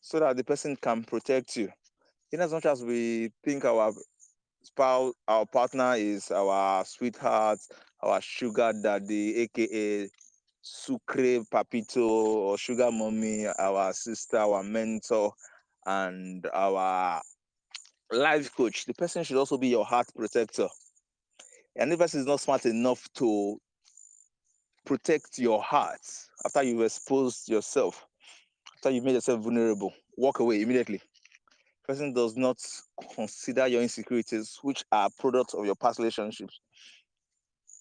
[0.00, 1.70] so that the person can protect you.
[2.34, 3.92] In as much as we think our
[4.64, 7.60] spouse, our partner is our sweetheart,
[8.02, 10.08] our sugar daddy, aka
[10.60, 15.32] sucre papito or sugar mommy, our sister, our mentor,
[15.86, 17.22] and our
[18.10, 20.66] life coach, the person should also be your heart protector.
[21.76, 23.58] And if person is not smart enough to
[24.84, 26.00] protect your heart
[26.44, 28.04] after you've exposed yourself,
[28.74, 31.00] after you've made yourself vulnerable, walk away immediately.
[31.86, 32.58] Person does not
[33.14, 36.60] consider your insecurities, which are products of your past relationships.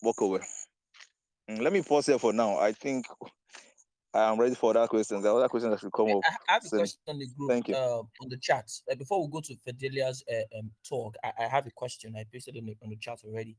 [0.01, 0.41] Walk away.
[1.49, 2.57] Mm, Let me pause here for now.
[2.57, 3.05] I think
[4.13, 5.23] I am ready for other questions.
[5.23, 6.21] The other questions that should come up.
[6.25, 7.75] I have a question on the group, Thank you.
[7.75, 8.69] uh, on the chat.
[8.91, 12.13] Uh, before we go to Fidelia's uh, um, talk, I, I have a question.
[12.17, 13.57] I posted on the, on the chat already.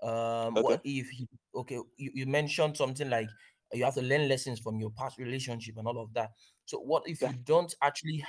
[0.00, 0.62] Um, Okay.
[0.62, 3.28] what if you, okay, you, you mentioned something like
[3.72, 6.30] you have to learn lessons from your past relationship and all of that.
[6.66, 7.30] So what if Yeah.
[7.30, 8.24] you don't actually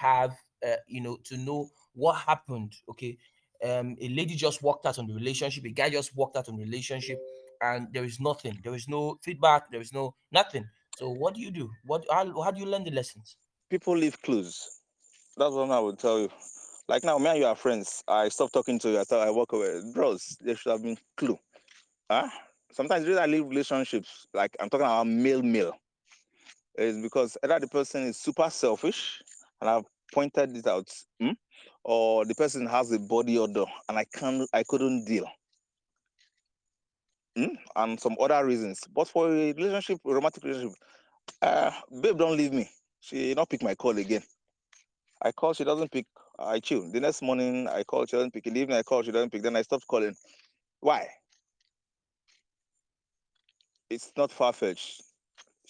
[0.00, 0.32] have,
[0.66, 2.74] uh, you know, to know what happened?
[2.88, 3.18] Okay,
[3.64, 6.56] um, a lady just walked out on the relationship, a guy just walked out on
[6.56, 7.18] the relationship,
[7.62, 10.64] and there is nothing, there is no feedback, there is no nothing.
[10.98, 11.70] So what do you do?
[11.86, 13.36] What how, how do you learn the lessons?
[13.68, 14.80] People leave clues.
[15.36, 16.28] That's what I would tell you.
[16.88, 18.02] Like now, me and you are friends.
[18.08, 19.00] I stop talking to you.
[19.00, 19.80] I thought I walk away.
[19.94, 21.38] Bros, there should have been clue.
[22.10, 22.28] Huh?
[22.72, 25.76] Sometimes reason I leave relationships, like I'm talking about male male,
[26.76, 29.22] is because either the person is super selfish,
[29.60, 30.88] and I've pointed it out,
[31.20, 31.32] hmm?
[31.84, 35.26] or the person has a body odor, and I can't, I couldn't deal,
[37.36, 37.54] hmm?
[37.76, 38.80] and some other reasons.
[38.94, 40.78] But for a relationship, a romantic relationship,
[41.42, 41.70] uh,
[42.00, 42.68] babe, don't leave me.
[43.00, 44.22] She not pick my call again.
[45.22, 46.06] I call, she doesn't pick.
[46.38, 46.90] I chill.
[46.90, 48.46] The next morning, I call, she doesn't pick.
[48.46, 49.42] In the evening, I call, she doesn't pick.
[49.42, 50.14] Then I stopped calling.
[50.80, 51.08] Why?
[53.90, 55.02] It's not far fetched.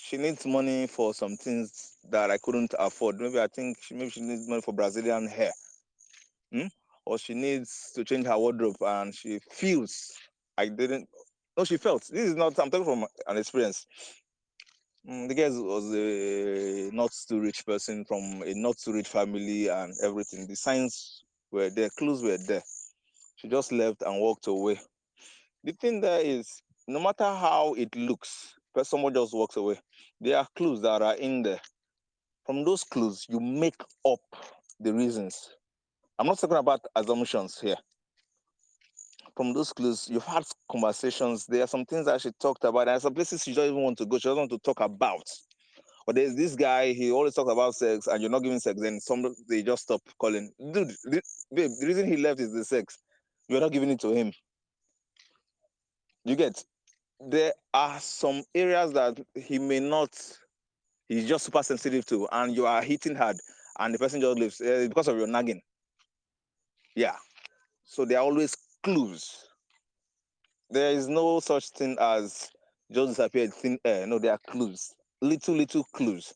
[0.03, 3.21] She needs money for some things that I couldn't afford.
[3.21, 5.53] Maybe I think she maybe she needs money for Brazilian hair,
[6.51, 6.67] hmm?
[7.05, 10.11] or she needs to change her wardrobe, and she feels
[10.57, 11.09] I didn't.
[11.57, 12.07] No, she felt.
[12.11, 12.59] This is not.
[12.59, 13.87] I'm talking from an experience.
[15.09, 19.69] Mm, the guy was a not too rich person from a not too rich family
[19.69, 20.47] and everything.
[20.47, 22.63] The signs were there, clues were there.
[23.37, 24.81] She just left and walked away.
[25.65, 29.81] The thing there is, no matter how it looks, but someone just walks away.
[30.21, 31.61] There are clues that are in there.
[32.45, 34.21] From those clues, you make up
[34.79, 35.51] the reasons.
[36.19, 37.77] I'm not talking about assumptions here.
[39.37, 41.47] From those clues, you've had conversations.
[41.47, 42.89] There are some things that she talked about.
[42.89, 44.19] Are some places she doesn't even want to go.
[44.19, 45.23] She doesn't want to talk about.
[46.07, 49.01] But there's this guy, he always talks about sex, and you're not giving sex, then
[49.01, 50.51] some they just stop calling.
[50.59, 51.23] Dude, the,
[51.55, 52.99] babe, the reason he left is the sex.
[53.49, 54.33] You're not giving it to him.
[56.25, 56.65] You get
[57.29, 60.11] there are some areas that he may not,
[61.09, 63.37] he's just super sensitive to, and you are hitting hard,
[63.79, 65.61] and the person just leaves uh, because of your nagging.
[66.97, 67.17] Yeah.
[67.85, 69.45] So there are always clues.
[70.71, 72.49] There is no such thing as
[72.93, 74.07] just disappeared thin air.
[74.07, 76.33] No, there are clues, little, little clues.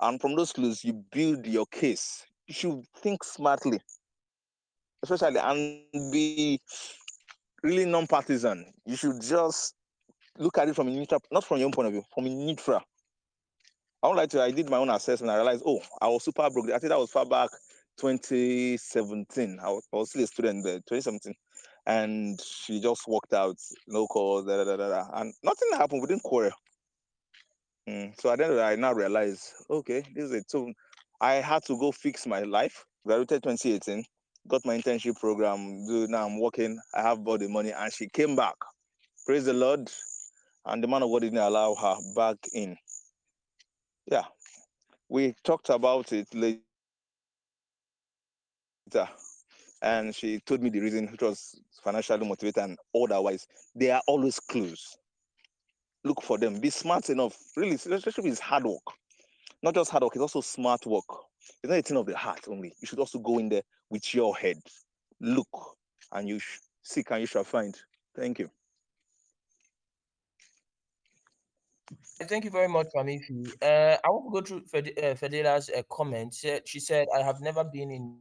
[0.00, 2.24] And from those clues, you build your case.
[2.46, 3.80] You should think smartly,
[5.02, 6.60] especially and be
[7.62, 8.72] really non-partisan.
[8.84, 9.74] You should just
[10.38, 12.30] look at it from a neutral, not from your own point of view, from a
[12.30, 12.80] neutral.
[14.02, 14.42] I would like to.
[14.42, 15.30] I did my own assessment.
[15.30, 16.66] I realized, oh, I was super broke.
[16.70, 17.50] I think that was far back
[17.98, 19.58] 2017.
[19.62, 21.34] I was, I was still a student there, 2017,
[21.86, 23.56] and she just walked out,
[23.86, 26.02] no calls, da, da, da, da, and nothing happened.
[26.02, 26.52] We didn't quarrel.
[27.88, 30.50] Mm, So at the end of the day, I now realized, okay, this is it.
[30.50, 30.72] So
[31.20, 32.84] I had to go fix my life.
[33.06, 34.04] Graduated 2018,
[34.48, 35.86] got my internship program.
[35.86, 36.78] Do now I'm working.
[36.94, 38.54] I have the money, and she came back.
[39.26, 39.90] Praise the Lord.
[40.66, 42.76] And the man of God didn't allow her back in.
[44.06, 44.24] Yeah,
[45.08, 46.60] we talked about it later,
[49.82, 53.46] and she told me the reason, which was financially motivated and otherwise.
[53.74, 54.96] There are always clues.
[56.04, 56.60] Look for them.
[56.60, 57.36] Be smart enough.
[57.56, 58.82] Really, relationship is hard work.
[59.62, 61.04] Not just hard work, it's also smart work.
[61.62, 62.74] It's not a thing of the heart only.
[62.80, 64.58] You should also go in there with your head.
[65.20, 65.76] Look,
[66.12, 66.40] and you
[66.82, 67.76] seek, and you shall find.
[68.16, 68.50] Thank you.
[72.22, 73.46] Thank you very much, Famifi.
[73.60, 76.34] Uh, I want to go through Fed- uh, Fidelia's uh, comment.
[76.64, 78.16] She, said, I have never been in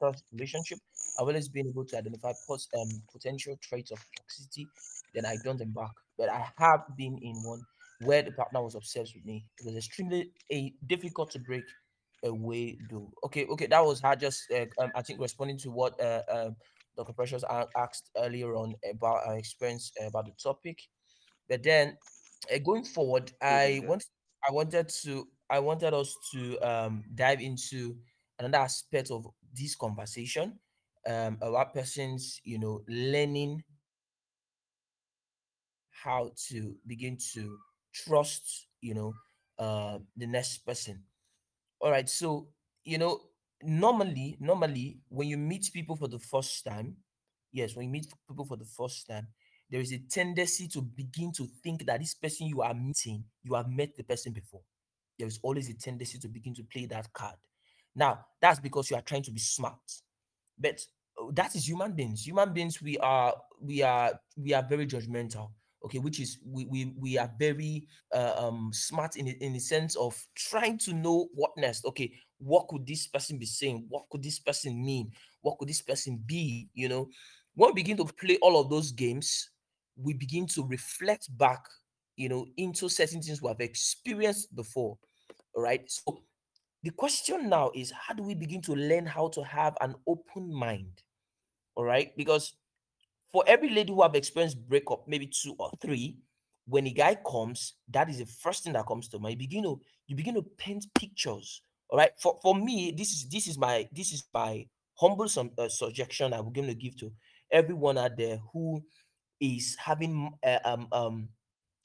[0.00, 0.78] such relationship.
[1.18, 4.66] I've always been able to identify pos- um, potential traits of toxicity,
[5.14, 5.92] then I don't embark.
[6.18, 7.62] But I have been in one
[8.00, 9.44] where the partner was obsessed with me.
[9.58, 11.64] It was extremely a, difficult to break
[12.24, 13.10] away though.
[13.24, 16.56] Okay, okay, that was her just, uh, um, I think, responding to what uh, um,
[16.96, 17.12] Dr.
[17.12, 17.44] Precious
[17.76, 20.78] asked earlier on about our experience uh, about the topic.
[21.48, 21.96] But then
[22.52, 24.04] uh, going forward, I want
[24.48, 27.96] I wanted to I wanted us to um, dive into
[28.38, 30.58] another aspect of this conversation
[31.06, 33.62] um, about persons, you know, learning
[35.90, 37.58] how to begin to
[37.94, 39.12] trust, you know,
[39.58, 41.02] uh, the next person.
[41.80, 42.48] All right, so
[42.84, 43.20] you know,
[43.62, 46.96] normally, normally when you meet people for the first time,
[47.52, 49.28] yes, when you meet people for the first time,
[49.70, 53.54] there is a tendency to begin to think that this person you are meeting, you
[53.54, 54.62] have met the person before.
[55.18, 57.36] There is always a tendency to begin to play that card.
[57.94, 59.78] Now, that's because you are trying to be smart.
[60.58, 60.80] But
[61.20, 62.26] uh, that is human beings.
[62.26, 65.50] Human beings, we are we are we are very judgmental.
[65.84, 69.96] Okay, which is we we, we are very uh, um smart in in the sense
[69.96, 71.84] of trying to know what next.
[71.86, 73.86] Okay, what could this person be saying?
[73.88, 75.10] What could this person mean?
[75.40, 76.68] What could this person be?
[76.74, 77.08] You know,
[77.54, 79.50] when we begin to play all of those games,
[79.96, 81.64] we begin to reflect back,
[82.16, 84.98] you know, into certain things we have experienced before.
[85.54, 85.82] All right.
[85.90, 86.22] So
[86.82, 90.52] the question now is how do we begin to learn how to have an open
[90.52, 91.02] mind?
[91.74, 92.16] All right.
[92.16, 92.54] Because
[93.32, 96.18] for every lady who have experienced breakup, maybe two or three,
[96.66, 99.32] when a guy comes, that is the first thing that comes to mind.
[99.32, 101.62] You begin to you begin to paint pictures.
[101.88, 102.10] All right.
[102.18, 106.32] For for me, this is this is my this is my humble some uh, suggestion
[106.32, 107.12] I'm going to give to
[107.50, 108.82] everyone out there who
[109.40, 111.28] is having uh, um um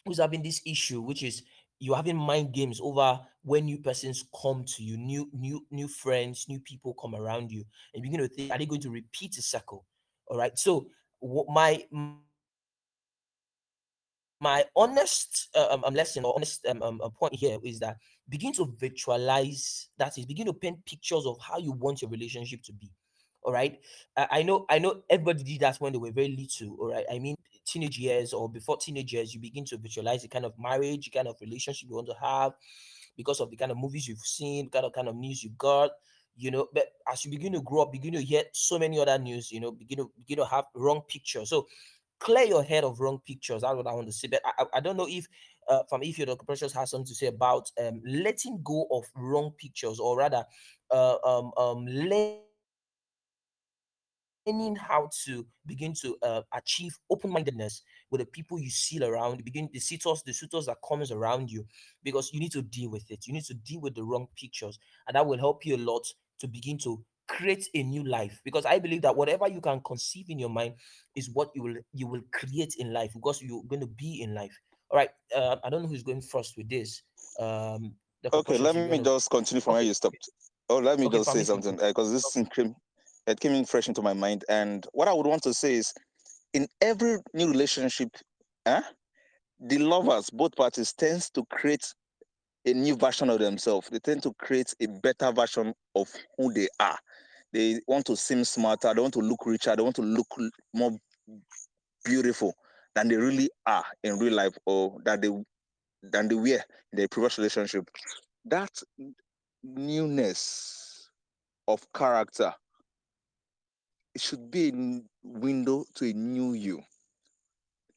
[0.05, 1.43] who's having this issue, which is
[1.79, 6.45] you're having mind games over when new persons come to you, new new new friends,
[6.47, 9.35] new people come around you, and you begin to think, are they going to repeat
[9.35, 9.85] the cycle?
[10.27, 10.57] All right.
[10.57, 10.87] So
[11.19, 11.83] what my
[14.39, 17.97] my honest uh, um, um, lesson or honest um, um, uh, point here is that
[18.27, 22.61] begin to visualize that is begin to paint pictures of how you want your relationship
[22.63, 22.89] to be
[23.43, 23.79] all right
[24.17, 27.19] i know i know everybody did that when they were very little all right i
[27.19, 27.35] mean
[27.65, 31.11] teenage years or before teenage years you begin to visualize the kind of marriage the
[31.11, 32.53] kind of relationship you want to have
[33.17, 35.91] because of the kind of movies you've seen kind of kind of news you got
[36.35, 39.17] you know but as you begin to grow up begin to hear so many other
[39.19, 41.67] news you know begin to begin to have wrong pictures so
[42.21, 43.63] clear your head of wrong pictures.
[43.63, 44.29] That's what I want to say.
[44.29, 45.27] But I, I don't know if
[45.67, 46.45] uh, from if your Dr.
[46.45, 50.45] Precious has something to say about um, letting go of wrong pictures, or rather,
[50.91, 51.85] uh, um, um,
[54.45, 59.43] learning how to begin to uh, achieve open-mindedness with the people you see around.
[59.43, 61.65] Begin the suitors, the suitors that comes around you,
[62.03, 63.27] because you need to deal with it.
[63.27, 66.05] You need to deal with the wrong pictures, and that will help you a lot
[66.39, 70.25] to begin to create a new life because i believe that whatever you can conceive
[70.29, 70.73] in your mind
[71.15, 74.33] is what you will you will create in life because you're going to be in
[74.33, 77.03] life all right uh, i don't know who's going first with this
[77.39, 77.93] um
[78.33, 80.29] Okay, let me gonna- just continue from where you stopped.
[80.69, 82.75] Oh, let me Okay, just say something because this thing came,
[83.27, 84.43] it came in fresh into my mind.
[84.49, 85.93] And what I would want to say is,
[86.53, 88.09] in every new relationship,
[88.65, 88.81] eh,
[89.59, 91.93] the lovers, both parties, tends to create
[92.65, 93.89] a new version of themselves.
[93.89, 96.07] They tend to create a better version of
[96.37, 96.97] who they are.
[97.53, 98.93] They want to seem smarter.
[98.93, 99.75] They want to look richer.
[99.75, 100.27] They want to look
[100.73, 100.91] more
[102.05, 102.53] beautiful
[102.95, 105.29] than they really are in real life, or that they
[106.03, 106.61] than they were in
[106.93, 107.89] their previous relationship.
[108.45, 108.71] That
[109.63, 111.09] newness
[111.67, 112.53] of character
[114.19, 116.79] should be a window to a new you.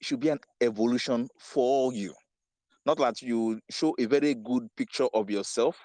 [0.00, 2.14] It should be an evolution for you.
[2.86, 5.76] Not that you show a very good picture of yourself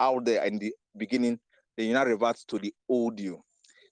[0.00, 1.38] out there in the beginning,
[1.76, 3.40] then you now revert to the old you.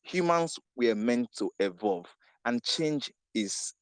[0.04, 2.06] Humans were meant to evolve,
[2.44, 3.74] and change is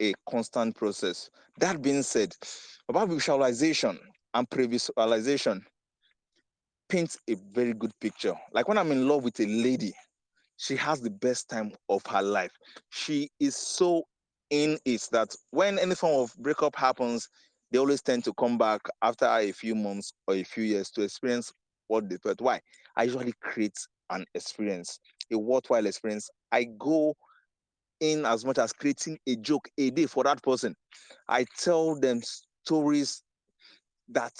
[0.00, 1.30] a constant process.
[1.58, 2.34] That being said,
[2.88, 3.98] about visualization
[4.34, 5.64] and pre-visualization
[6.88, 8.34] paints a very good picture.
[8.52, 9.92] Like when I'm in love with a lady,
[10.56, 12.52] she has the best time of her life.
[12.90, 14.04] She is so
[14.50, 17.28] in it that when any form of breakup happens,
[17.70, 21.02] they always tend to come back after a few months or a few years to
[21.02, 21.52] experience
[21.88, 22.40] what they felt.
[22.40, 22.60] Why?
[22.96, 23.76] I usually create
[24.10, 24.98] an experience,
[25.32, 26.30] a worthwhile experience.
[26.52, 27.14] I go
[28.00, 30.74] in as much as creating a joke a day for that person.
[31.28, 33.22] I tell them stories
[34.08, 34.32] that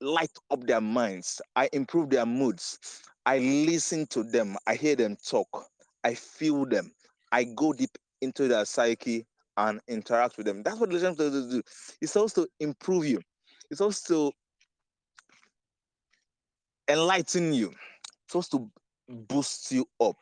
[0.00, 1.40] light up their minds.
[1.54, 2.78] I improve their moods.
[3.26, 4.56] I listen to them.
[4.66, 5.66] I hear them talk.
[6.04, 6.92] I feel them.
[7.32, 10.62] I go deep into their psyche and interact with them.
[10.62, 11.62] That's what relationship do.
[12.00, 13.20] It's also to improve you.
[13.70, 14.30] It's also
[16.88, 17.72] to enlighten you.
[18.26, 18.70] It's also to
[19.08, 20.16] boost you up.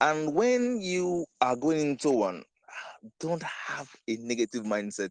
[0.00, 2.42] And when you are going into one,
[3.20, 5.10] don't have a negative mindset.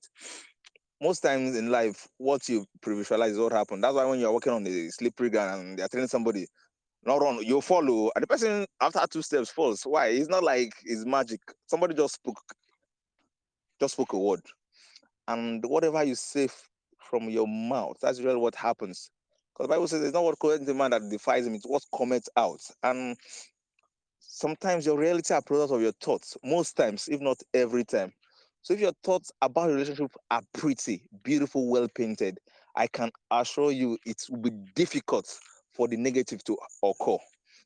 [1.02, 3.84] Most times in life, what you pre-visualize is what happened.
[3.84, 6.48] That's why when you're working on the slippery ground and they're telling somebody,
[7.06, 8.12] not run, you follow, oh.
[8.16, 9.84] and the person after two steps falls.
[9.84, 10.08] Why?
[10.08, 11.42] It's not like it's magic.
[11.68, 12.42] Somebody just spoke,
[13.80, 14.42] just spoke a word,
[15.28, 16.48] and whatever you say
[17.00, 19.10] from your mouth, that's really what happens.
[19.54, 21.84] Because the Bible says it's not what corrects the man that defies him; it's what
[21.96, 22.62] comes out.
[22.84, 23.18] And
[24.20, 26.38] sometimes your reality are product of your thoughts.
[26.44, 28.14] Most times, if not every time.
[28.62, 32.40] So if your thoughts about relationship are pretty, beautiful, well painted,
[32.78, 35.38] I can assure you it will be difficult
[35.74, 37.18] for the negative to occur.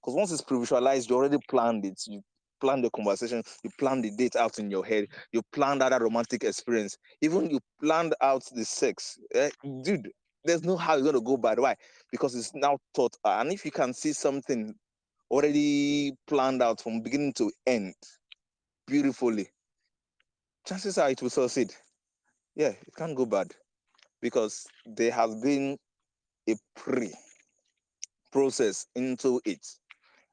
[0.01, 2.01] Because once it's pre-visualized, you already planned it.
[2.07, 2.21] You
[2.59, 6.43] plan the conversation, you plan the date out in your head, you out that romantic
[6.43, 9.17] experience, even you planned out the sex.
[9.35, 9.49] Eh,
[9.83, 10.09] dude,
[10.43, 11.59] there's no how it's gonna go bad.
[11.59, 11.75] Why?
[12.11, 13.15] Because it's now thought.
[13.23, 14.73] And if you can see something
[15.29, 17.93] already planned out from beginning to end
[18.87, 19.49] beautifully,
[20.65, 21.73] chances are it will succeed.
[22.55, 23.53] Yeah, it can't go bad
[24.21, 25.77] because there has been
[26.49, 27.13] a pre
[28.37, 29.65] process into it.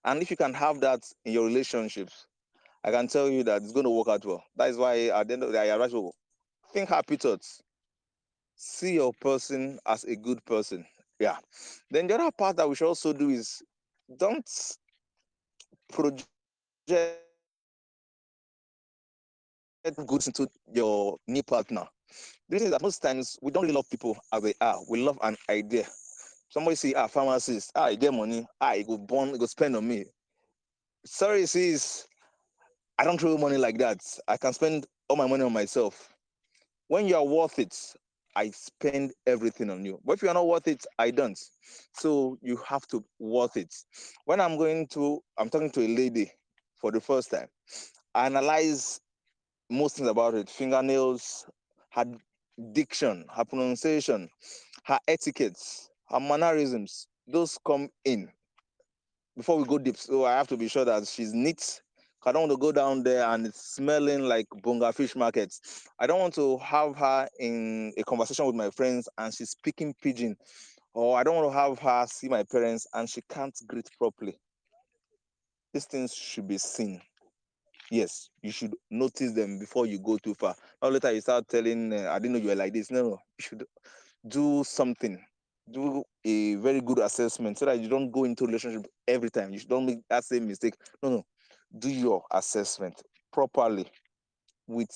[0.04, 2.26] And if you can have that in your relationships,
[2.84, 4.44] I can tell you that it's going to work out well.
[4.56, 6.14] That is why at the end of the day, I people
[6.70, 7.62] think happy thoughts.
[8.56, 10.84] See your person as a good person.
[11.18, 11.38] Yeah.
[11.90, 13.62] Then the other part that we should also do is
[14.18, 14.50] don't
[15.90, 16.28] project
[20.06, 21.84] goods into your new partner.
[22.50, 24.76] Reason is that most times we don't really love people as they are.
[24.90, 25.86] We love an idea.
[26.54, 29.74] Somebody say, ah, pharmacist, ah, I get money, ah, it go burn, it go spend
[29.74, 30.04] on me.
[31.04, 32.06] Sorry, sis,
[32.96, 33.98] I don't throw money like that.
[34.28, 36.14] I can spend all my money on myself.
[36.86, 37.76] When you are worth it,
[38.36, 39.98] I spend everything on you.
[40.04, 41.36] But if you are not worth it, I don't.
[41.92, 43.74] So you have to worth it.
[44.24, 46.30] When I'm going to, I'm talking to a lady
[46.76, 47.48] for the first time.
[48.14, 49.00] I analyze
[49.68, 51.46] most things about it: fingernails,
[51.90, 52.04] her
[52.70, 54.28] diction, her pronunciation,
[54.84, 57.06] her etiquettes, her mannerisms.
[57.26, 58.30] Those come in
[59.36, 59.96] before we go deep.
[59.96, 61.80] So I have to be sure that she's neat.
[62.26, 65.86] I don't want to go down there and it's smelling like bonga fish markets.
[65.98, 69.94] I don't want to have her in a conversation with my friends and she's speaking
[70.02, 70.34] pidgin.
[70.94, 74.38] Or I don't want to have her see my parents and she can't greet properly.
[75.74, 77.02] These things should be seen.
[77.90, 80.54] Yes, you should notice them before you go too far.
[80.80, 82.90] Now later you start telling, uh, I didn't know you were like this.
[82.90, 83.64] No, no, you should
[84.26, 85.22] do something.
[85.70, 89.52] Do a very good assessment so that you don't go into relationship every time.
[89.52, 90.74] You don't make that same mistake.
[91.02, 91.26] No, no.
[91.78, 93.02] Do your assessment
[93.32, 93.86] properly
[94.66, 94.90] with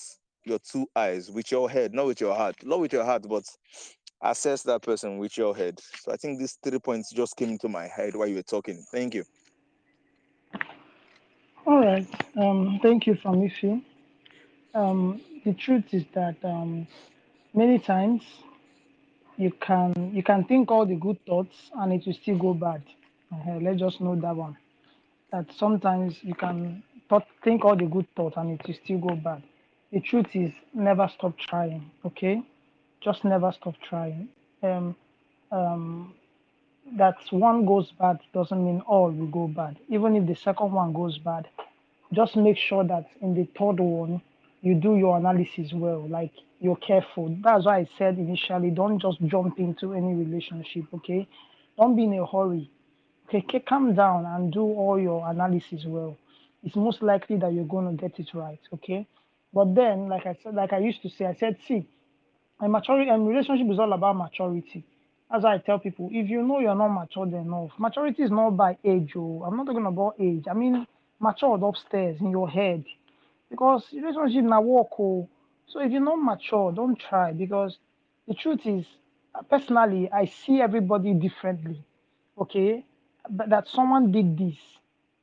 [0.45, 2.55] your two eyes, with your head, not with your heart.
[2.63, 3.43] Not with your heart, but
[4.21, 5.79] assess that person with your head.
[6.01, 8.83] So I think these three points just came into my head while you were talking.
[8.91, 9.23] Thank you.
[11.65, 12.07] All right.
[12.37, 13.83] Um, thank you, Famifi.
[14.73, 16.87] Um, the truth is that um,
[17.53, 18.23] many times
[19.39, 22.83] you can you can think all the good thoughts and it will still go bad.
[23.31, 24.57] Uh, let's just know that one.
[25.31, 29.15] That sometimes you can thought, think all the good thoughts and it will still go
[29.15, 29.41] bad.
[29.93, 31.89] The truth is never stop trying.
[32.05, 32.43] Okay,
[32.99, 34.27] just never stop trying.
[34.61, 34.95] Um,
[35.53, 36.13] um,
[36.97, 39.77] that one goes bad doesn't mean all will go bad.
[39.87, 41.47] Even if the second one goes bad,
[42.11, 44.21] just make sure that in the third one
[44.61, 47.35] you do your analysis well like you're careful.
[47.41, 51.27] That's why i said initially don't just jump into any relationship okay?
[51.77, 52.69] Don't be in a hurry.
[53.27, 56.17] Okay ca- calm down and do all your analysis well.
[56.63, 59.07] It's most likely that you're going to get it right okay?
[59.53, 61.87] But then like i said like i used to say i said see
[62.61, 64.83] a maturity and relationship is all about maturity.
[65.33, 68.77] As i tell people if you know you're not matured enough maturity is not by
[68.83, 69.43] age oh.
[69.45, 70.43] I'm not talking about age.
[70.49, 70.85] I mean
[71.21, 72.83] matured upstairs in your head.
[73.49, 75.27] Because relationship na work oh
[75.69, 77.79] so if you're not mature don't try because
[78.27, 78.85] the truth is
[79.35, 81.83] uh, personally i see everybody differently
[82.39, 82.85] okay
[83.31, 84.57] but that someone did this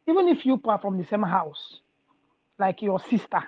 [0.08, 1.80] even if you are from the same house
[2.58, 3.42] like your sister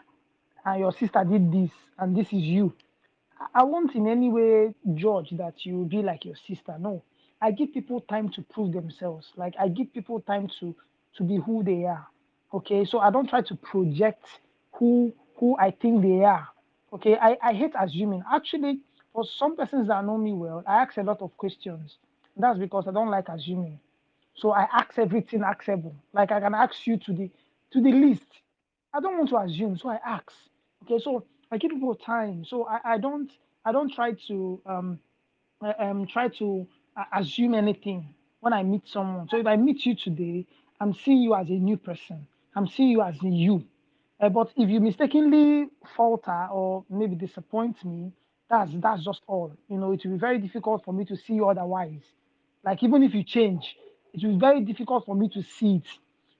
[0.66, 2.74] and your sister did this, and this is you.
[3.40, 6.76] I- won't in any way judge that you be like your sister.
[6.78, 7.04] No,
[7.40, 9.32] I give people time to prove themselves.
[9.36, 10.74] Like I give people time to
[11.16, 12.06] to be who they are.
[12.54, 14.26] Okay, so I don't try to project
[14.74, 16.48] who who I think they are.
[16.92, 18.22] Okay, I, I hate assuming.
[18.32, 18.80] Actually,
[19.12, 21.96] for some persons that know me well, I ask a lot of questions.
[22.36, 23.80] That's because I don't like assuming.
[24.36, 25.94] So I ask everything axable.
[26.12, 27.30] Like I can ask you to the
[27.72, 28.22] to the least.
[28.94, 30.32] I don't want to assume, so I ask.
[30.84, 32.44] Okay, so I give people time.
[32.44, 33.30] So I, I don't
[33.64, 34.98] I don't try to um
[35.60, 36.66] uh, um try to
[36.96, 39.28] uh, assume anything when I meet someone.
[39.28, 40.46] So if I meet you today,
[40.80, 42.26] I'm seeing you as a new person.
[42.54, 43.64] I'm seeing you as a you.
[44.20, 48.12] Uh, but if you mistakenly falter or maybe disappoint me,
[48.50, 49.52] that's that's just all.
[49.68, 52.02] You know, it will be very difficult for me to see you otherwise.
[52.64, 53.76] Like even if you change,
[54.12, 55.86] it will be very difficult for me to see it.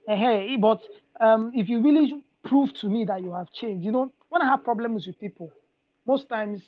[0.07, 0.81] Eh, Hey, but
[1.21, 4.45] um, if you really prove to me that you have changed, you know, when I
[4.45, 5.51] have problems with people,
[6.05, 6.61] most times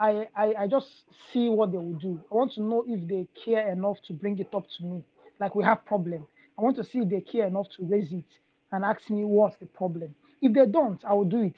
[0.00, 0.88] I, I I just
[1.32, 2.20] see what they will do.
[2.30, 5.04] I want to know if they care enough to bring it up to me.
[5.40, 6.26] Like we have problem.
[6.58, 8.24] I want to see if they care enough to raise it
[8.72, 10.14] and ask me what's the problem.
[10.42, 11.56] If they don't, I will do it.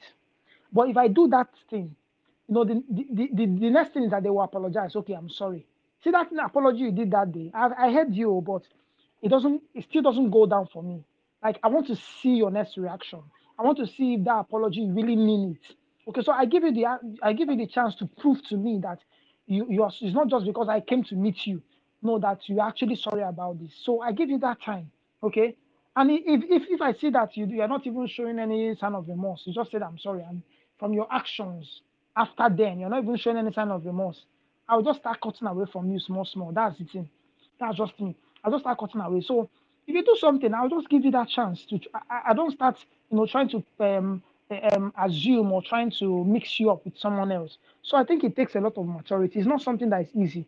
[0.73, 1.95] But if I do that thing,
[2.47, 4.95] you know, the, the, the, the next thing is that they will apologize.
[4.95, 5.67] Okay, I'm sorry.
[6.03, 7.51] See that apology you did that day.
[7.53, 8.63] I, I heard you, but
[9.21, 11.03] it doesn't, it still doesn't go down for me.
[11.43, 13.21] Like I want to see your next reaction.
[13.59, 15.75] I want to see if that apology really mean it.
[16.09, 16.87] Okay, so I give you the
[17.23, 18.99] I give you the chance to prove to me that
[19.47, 21.61] you you are it's not just because I came to meet you.
[22.01, 23.71] No, that you're actually sorry about this.
[23.83, 24.91] So I give you that time.
[25.23, 25.57] Okay.
[25.95, 28.75] And i- if if, if I see that you you are not even showing any
[28.77, 30.43] sign of remorse, you just said I'm sorry, and
[30.79, 31.83] from your actions
[32.17, 34.25] after then, you're not even showing any sign of remorse.
[34.69, 36.51] I'll just start cutting away from you small, small.
[36.53, 37.09] That's thing.
[37.59, 38.15] That's just me.
[38.43, 39.21] I'll just start cutting away.
[39.21, 39.49] So
[39.87, 41.79] if you do something, I'll just give you that chance to.
[41.93, 44.23] I, I I don't start, you know, trying to um,
[44.73, 47.59] um, assume or trying to mix you up with someone else.
[47.83, 49.39] So I think it takes a lot of maturity.
[49.39, 50.47] It's not something that is easy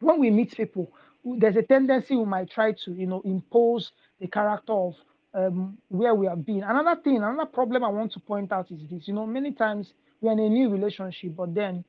[0.00, 0.90] when we meet people,
[1.38, 4.94] there's a tendency we might try to, you know, impose the character of
[5.34, 6.62] um, where we have been.
[6.62, 9.08] Another thing, another problem I want to point out is this.
[9.08, 11.84] You know, many times we're in a new relationship, but then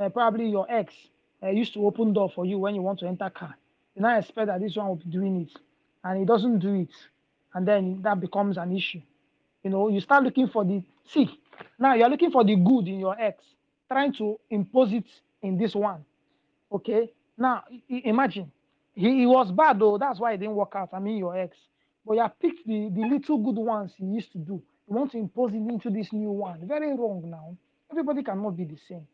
[0.00, 0.94] uh, probably your ex
[1.42, 3.54] uh, used to open door for you when you want to enter car.
[3.94, 5.58] You now expect that this one will be doing it,
[6.04, 6.90] and he doesn't do it,
[7.54, 9.02] and then that becomes an issue.
[9.62, 11.28] You know, you start looking for the see.
[11.78, 13.44] Now you're looking for the good in your ex,
[13.90, 15.06] trying to impose it
[15.42, 16.04] in this one
[16.70, 17.12] Okay.
[17.36, 18.50] Now imagine
[18.98, 19.96] he, he was bad though.
[19.96, 20.90] That's why it didn't work out.
[20.92, 21.56] I mean your ex.
[22.04, 24.62] But you have picked the, the little good ones he used to do.
[24.88, 26.66] You want to impose it into this new one.
[26.66, 27.56] Very wrong now.
[27.92, 29.06] Everybody cannot be the same.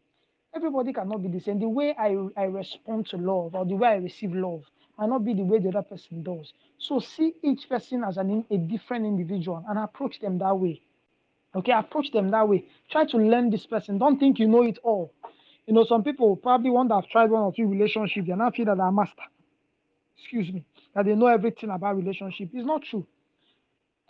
[0.54, 1.58] Everybody cannot be the same.
[1.58, 4.62] The way I, I respond to love or the way I receive love
[4.96, 6.52] might not be the way the other person does.
[6.78, 10.80] So see each person as an, a different individual and approach them that way.
[11.54, 12.64] Okay, approach them that way.
[12.90, 13.98] Try to learn this person.
[13.98, 15.12] Don't think you know it all.
[15.66, 18.50] You know, some people probably want to have tried one or two relationships, they now
[18.50, 19.22] feel that they're master.
[20.18, 22.50] Excuse me, that they know everything about relationship.
[22.54, 23.06] is not true.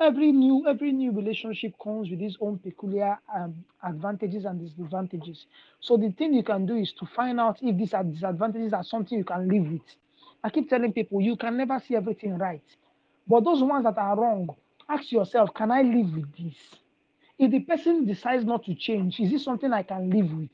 [0.01, 5.47] Every new every new relationship comes with its own peculiar um, advantages and disadvantages.
[5.81, 8.85] So the thing you can do is to find out if these are disadvantages are
[8.85, 9.97] something you can live with.
[10.45, 12.63] I keep telling people you can never see everything right,
[13.27, 14.55] but those ones that are wrong,
[14.89, 16.57] ask yourself, can I live with this?
[17.39, 20.51] If the person decides not to change, is this something I can live with?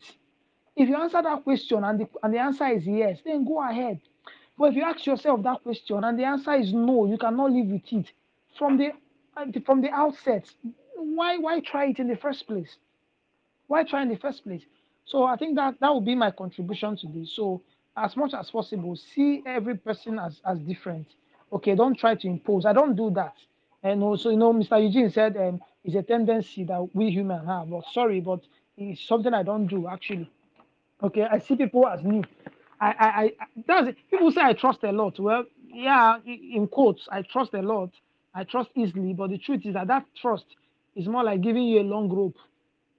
[0.77, 4.01] If you answer that question and the, and the answer is yes, then go ahead.
[4.61, 7.69] But if you ask yourself that question and the answer is no, you cannot live
[7.69, 8.13] with it
[8.59, 8.93] from the
[9.35, 10.53] uh, from the outset.
[10.97, 12.77] Why why try it in the first place?
[13.69, 14.61] Why try in the first place?
[15.07, 17.33] So I think that that would be my contribution to this.
[17.35, 17.63] So
[17.97, 21.07] as much as possible, see every person as as different.
[21.51, 22.67] Okay, don't try to impose.
[22.67, 23.37] I don't do that.
[23.83, 24.79] And also, you know, Mr.
[24.83, 27.71] Eugene said um, it's a tendency that we humans have.
[27.71, 28.41] But sorry, but
[28.77, 30.31] it's something I don't do actually.
[31.03, 32.23] Okay, I see people as new.
[32.81, 33.31] I, I, I
[33.67, 33.97] that's it.
[34.11, 35.19] People say I trust a lot.
[35.21, 37.91] Well, yeah, in quotes, I trust a lot.
[38.35, 40.45] I trust easily, but the truth is that that trust
[40.97, 42.37] is more like giving you a long rope.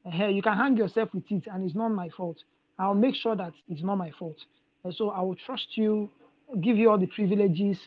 [0.05, 2.38] Hey, you can hang yourself with it, and it's not my fault.
[2.79, 4.38] I'll make sure that it's not my fault.
[4.84, 6.09] And so I will trust you,
[6.61, 7.77] give you all the privileges,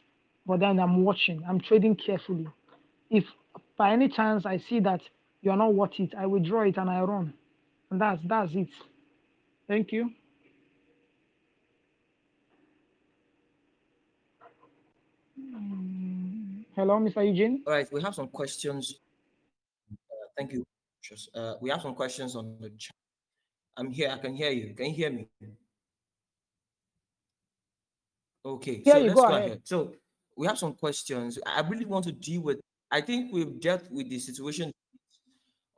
[0.46, 1.42] but then I'm watching.
[1.48, 2.46] I'm trading carefully.
[3.10, 3.24] If
[3.76, 5.00] by any chance I see that
[5.42, 7.34] you are not worth it, I withdraw it and I run.
[7.90, 8.68] And that's that's it.
[9.68, 10.10] Thank you.
[16.76, 17.24] Hello, Mr.
[17.26, 17.62] Eugene.
[17.66, 18.94] All right, we have some questions.
[19.92, 19.96] Uh,
[20.36, 20.64] thank you.
[21.34, 22.94] Uh, we have some questions on the chat.
[23.76, 24.10] I'm here.
[24.10, 24.74] I can hear you.
[24.74, 25.28] Can you hear me?
[28.44, 29.44] Okay, Yeah, so you let's go go ahead.
[29.46, 29.60] ahead.
[29.64, 29.92] So
[30.36, 31.38] we have some questions.
[31.46, 32.60] I really want to deal with.
[32.90, 34.72] I think we've dealt with the situation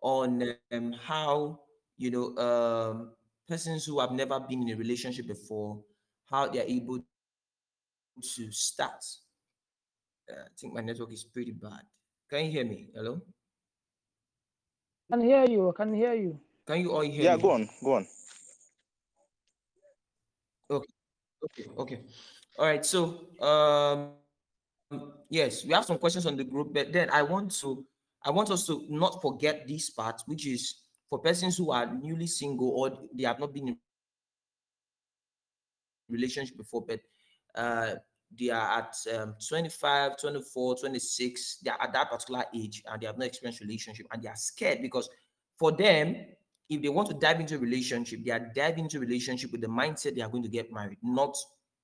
[0.03, 1.61] on um, how
[1.99, 3.11] you know um,
[3.49, 5.79] persons who have never been in a relationship before
[6.31, 6.99] how they're able
[8.22, 9.05] to start.
[10.29, 11.83] Uh, I think my network is pretty bad.
[12.29, 12.89] Can you hear me?
[12.95, 13.20] Hello?
[15.12, 15.70] I can hear you.
[15.70, 16.41] I can hear you.
[16.66, 17.24] Can you all hear me?
[17.24, 17.43] Yeah, me?
[17.43, 18.07] go on, go on.
[20.70, 20.93] Okay.
[21.45, 22.01] Okay, okay.
[22.59, 22.85] All right.
[22.85, 24.14] So, um,
[25.31, 27.85] yes, we have some questions on the group, but then I want to,
[28.24, 30.74] I want us to not forget this part, which is
[31.09, 33.79] for persons who are newly single or they have not been in
[36.09, 37.01] relationship before, but
[37.55, 37.95] uh,
[38.39, 43.07] they are at um, 25, 24, 26, they are at that particular age and they
[43.07, 45.09] have not experienced relationship and they are scared because
[45.59, 46.16] for them,
[46.68, 49.68] if they want to dive into a relationship, they are diving into relationship with the
[49.68, 51.37] mindset they are going to get married, not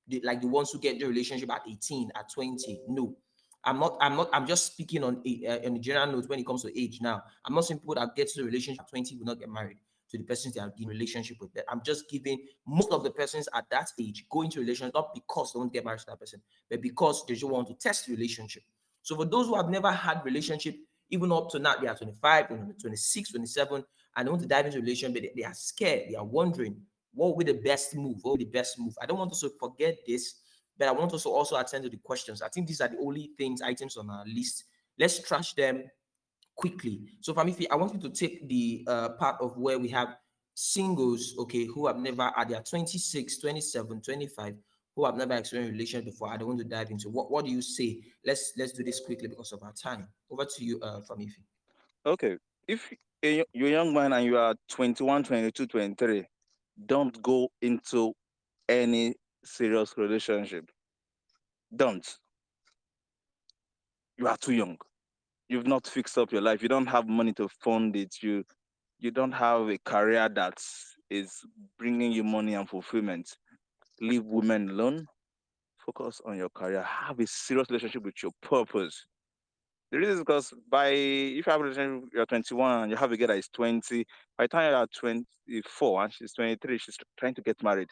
[0.09, 2.81] the, like the ones who get the relationship at 18, at 20.
[2.89, 3.17] No,
[3.65, 6.41] I'm not, I'm not, I'm just speaking on a, uh, on a general note when
[6.41, 7.23] it comes to age now.
[7.45, 9.79] I'm not saying people that get to the relationship at 20 will not get married
[10.13, 11.51] to the persons they are in relationship with.
[11.69, 15.53] I'm just giving most of the persons at that age go into relationship not because
[15.53, 16.41] they want to get married to that person,
[16.71, 18.63] but because they just want to test relationship.
[19.03, 20.77] So for those who have never had relationship,
[21.11, 22.49] even up to now, they are 25,
[22.81, 23.85] 26, 27,
[24.17, 26.11] and they want to dive into relationship, but they, they are scared.
[26.11, 26.77] They are wondering
[27.15, 28.19] what will be the best move?
[28.23, 28.95] What will be the best move?
[29.03, 30.35] I don't want us to forget this,
[30.79, 32.43] but I want us to also attend to the questions.
[32.43, 34.65] I think these are the only things, items on our list.
[34.99, 35.85] Let's trash them
[36.57, 37.01] quickly.
[37.21, 40.17] So, Famifi, I want you to take the uh, part of where we have
[40.55, 44.55] singles, okay, who have never, are their 26, 27, 25,
[44.95, 46.29] who have never experienced relation before.
[46.29, 48.01] I don't want to dive into what, what do you say?
[48.25, 50.09] Let's let's do this quickly because of our time.
[50.31, 51.43] Over to you, uh, Famifi.
[52.05, 52.37] Okay.
[52.69, 52.93] If
[53.25, 56.27] a- you're a young man and you are 21, 22, 23,
[56.87, 58.13] don't go into
[58.69, 60.71] any serious relationship.
[61.75, 62.07] Don't.
[64.19, 64.77] You are too young.
[65.53, 66.63] You've not fixed up your life.
[66.63, 68.23] You don't have money to fund it.
[68.23, 68.43] You
[68.99, 70.59] you don't have a career that
[71.11, 71.31] is
[71.79, 73.37] bringing you money and fulfillment.
[74.01, 75.07] Leave women alone.
[75.85, 76.81] Focus on your career.
[76.83, 79.05] Have a serious relationship with your purpose.
[79.91, 83.13] The reason is because by if you have a relationship, you're 21 and you have
[83.13, 84.07] a girl that is 20.
[84.39, 87.91] By the time you're 24 and she's 23, she's trying to get married,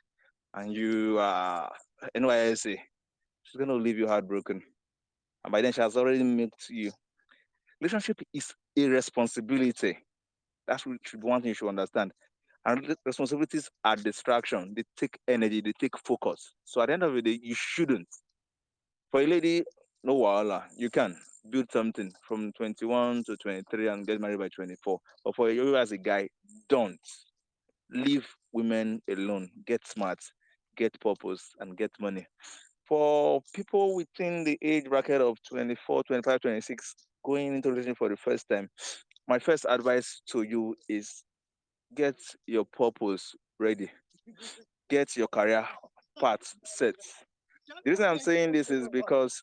[0.55, 1.71] and you are
[2.17, 2.79] NYSC,
[3.43, 4.63] she's gonna leave you heartbroken.
[5.45, 6.91] And by then she has already met you.
[7.81, 9.99] Relationship is a responsibility.
[10.67, 12.13] That's one thing you should understand.
[12.67, 14.75] And responsibilities are distraction.
[14.77, 16.53] They take energy, they take focus.
[16.65, 18.09] So at the end of the day, you shouldn't.
[19.11, 19.65] For a lady,
[20.05, 21.17] no wala, you can
[21.49, 25.01] build something from 21 to 23 and get married by 24.
[25.25, 26.29] But for you as a guy,
[26.69, 27.01] don't
[27.91, 29.51] leave women alone.
[29.67, 30.19] Get smart,
[30.77, 32.27] get purpose, and get money.
[32.87, 36.95] For people within the age bracket of 24, 25, 26,
[37.25, 38.69] going into relationship for the first time,
[39.29, 41.23] my first advice to you is
[41.95, 42.17] get
[42.47, 43.91] your purpose ready.
[44.89, 45.67] Get your career
[46.19, 46.95] path set.
[47.85, 49.43] The reason I'm saying this is because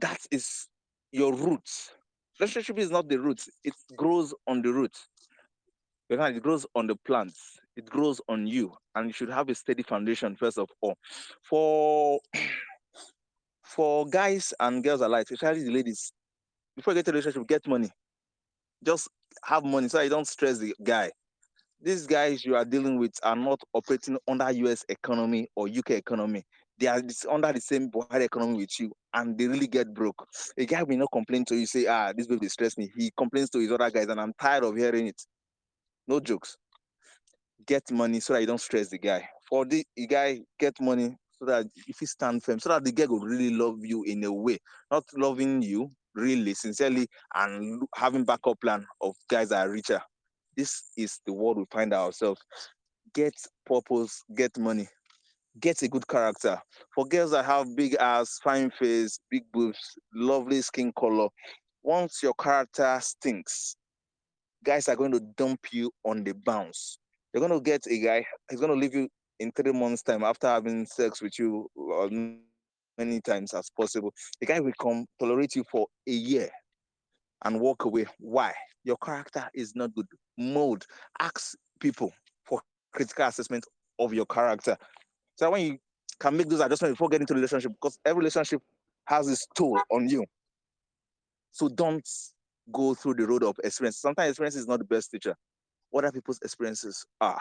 [0.00, 0.68] that is
[1.12, 1.90] your roots.
[2.40, 5.08] Relationship is not the roots, it grows on the roots.
[6.08, 9.82] It grows on the plants, it grows on you, and you should have a steady
[9.82, 10.96] foundation first of all.
[11.42, 12.20] For
[13.68, 16.10] for guys and girls alike, especially the ladies,
[16.74, 17.90] before you get a relationship, get money.
[18.82, 19.08] Just
[19.44, 21.10] have money so you don't stress the guy.
[21.80, 26.44] These guys you are dealing with are not operating under US economy or UK economy.
[26.78, 30.26] They are under the same Buhari economy with you, and they really get broke.
[30.56, 32.90] A guy will not complain to you, say, ah, this baby stress me.
[32.96, 35.20] He complains to his other guys, and I'm tired of hearing it.
[36.06, 36.56] No jokes.
[37.66, 39.28] Get money so that you don't stress the guy.
[39.48, 43.06] For the guy, get money so that if you stand firm, so that the guy
[43.06, 44.58] will really love you in a way,
[44.90, 50.00] not loving you really sincerely and having backup plan of guys that are richer.
[50.56, 52.40] This is the world we find ourselves.
[53.14, 53.34] Get
[53.64, 54.88] purpose, get money,
[55.60, 56.60] get a good character.
[56.94, 59.78] For girls that have big ass, fine face, big boobs,
[60.12, 61.28] lovely skin color,
[61.82, 63.76] once your character stinks,
[64.64, 66.98] guys are going to dump you on the bounce.
[67.32, 69.08] You're going to get a guy, he's going to leave you
[69.40, 72.08] in three months' time after having sex with you uh,
[72.98, 74.12] many times as possible.
[74.40, 76.50] The guy will come tolerate you for a year
[77.44, 78.06] and walk away.
[78.18, 78.52] Why?
[78.84, 80.06] Your character is not good.
[80.36, 80.84] Mold.
[81.20, 82.12] Ask people
[82.44, 82.60] for
[82.92, 83.64] critical assessment
[83.98, 84.76] of your character.
[85.36, 85.78] So when you
[86.18, 88.60] can make those adjustments before getting into relationship, because every relationship
[89.06, 90.24] has its toll on you.
[91.52, 92.06] So don't
[92.72, 93.98] go through the road of experience.
[93.98, 95.34] Sometimes experience is not the best teacher.
[95.90, 97.40] What other people's experiences are.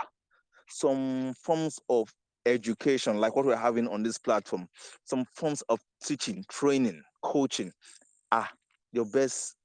[0.69, 2.09] Some forms of
[2.45, 4.67] education, like what we're having on this platform,
[5.03, 7.71] some forms of teaching, training, coaching
[8.31, 8.47] are
[8.91, 9.55] your best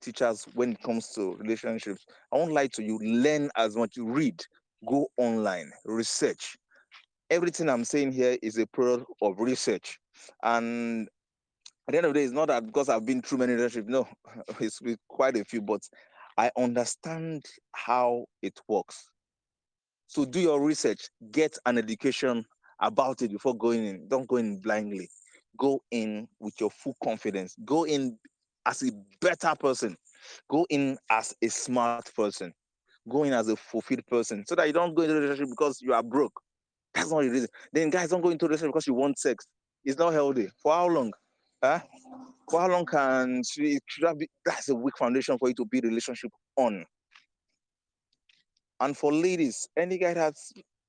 [0.00, 2.04] teachers when it comes to relationships.
[2.32, 3.96] I won't lie to you, learn as much.
[3.96, 4.42] You read,
[4.86, 6.56] go online, research.
[7.30, 9.98] Everything I'm saying here is a product of research.
[10.42, 11.08] And
[11.88, 13.88] at the end of the day, it's not that because I've been through many relationships.
[13.88, 14.08] No,
[14.60, 15.82] it's quite a few, but
[16.36, 19.08] I understand how it works.
[20.06, 22.44] So do your research, get an education
[22.80, 24.08] about it before going in.
[24.08, 25.08] Don't go in blindly.
[25.58, 27.56] Go in with your full confidence.
[27.64, 28.18] Go in
[28.66, 28.90] as a
[29.20, 29.96] better person.
[30.50, 32.52] Go in as a smart person.
[33.08, 35.94] Go in as a fulfilled person so that you don't go into relationship because you
[35.94, 36.38] are broke.
[36.94, 37.48] That's not the reason.
[37.72, 39.46] Then guys don't go into relationship because you want sex.
[39.84, 40.48] It's not healthy.
[40.62, 41.12] For how long?
[41.62, 41.80] Huh?
[42.50, 44.28] For how long can should that be?
[44.44, 46.84] That's a weak foundation for you to build relationship on.
[48.80, 50.36] And for ladies, any guy that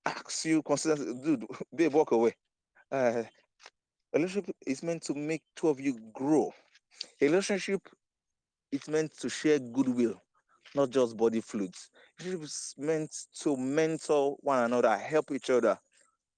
[0.06, 2.36] asks you consistently, dude, babe, walk away.
[2.92, 3.24] Uh,
[4.14, 6.52] a relationship is meant to make two of you grow.
[7.22, 7.82] A relationship
[8.72, 10.22] is meant to share goodwill,
[10.76, 11.90] not just body fluids.
[12.20, 15.78] Relationship is meant to mentor one another, help each other,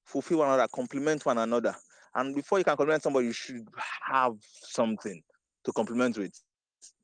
[0.06, 1.76] fulfill one another, complement one another.
[2.16, 3.68] And before you can compliment somebody, you should
[4.08, 5.22] have something
[5.64, 6.34] to compliment with.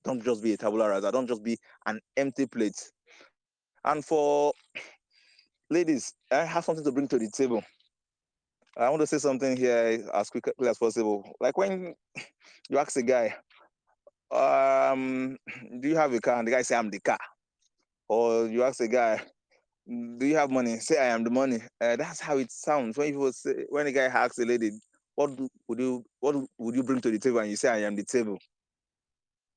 [0.04, 1.12] Don't just be a tabula rasa.
[1.12, 2.92] Don't just be an empty plate.
[3.86, 4.52] And for
[5.70, 7.64] ladies, I have something to bring to the table.
[8.76, 11.24] I want to say something here as quickly as possible.
[11.40, 11.94] Like when
[12.70, 13.36] you ask a guy,
[14.32, 15.38] um,
[15.80, 16.40] do you have a car?
[16.40, 17.20] And the guy say, I'm the car.
[18.10, 19.22] Or you ask a guy,
[19.88, 20.80] do you have money?
[20.80, 21.60] Say, I am the money.
[21.80, 24.72] Uh, that's how it sounds when you say, when a guy asks a lady,
[25.14, 25.30] what
[25.68, 27.40] would you what would you bring to the table?
[27.40, 28.40] And you say, I am the table.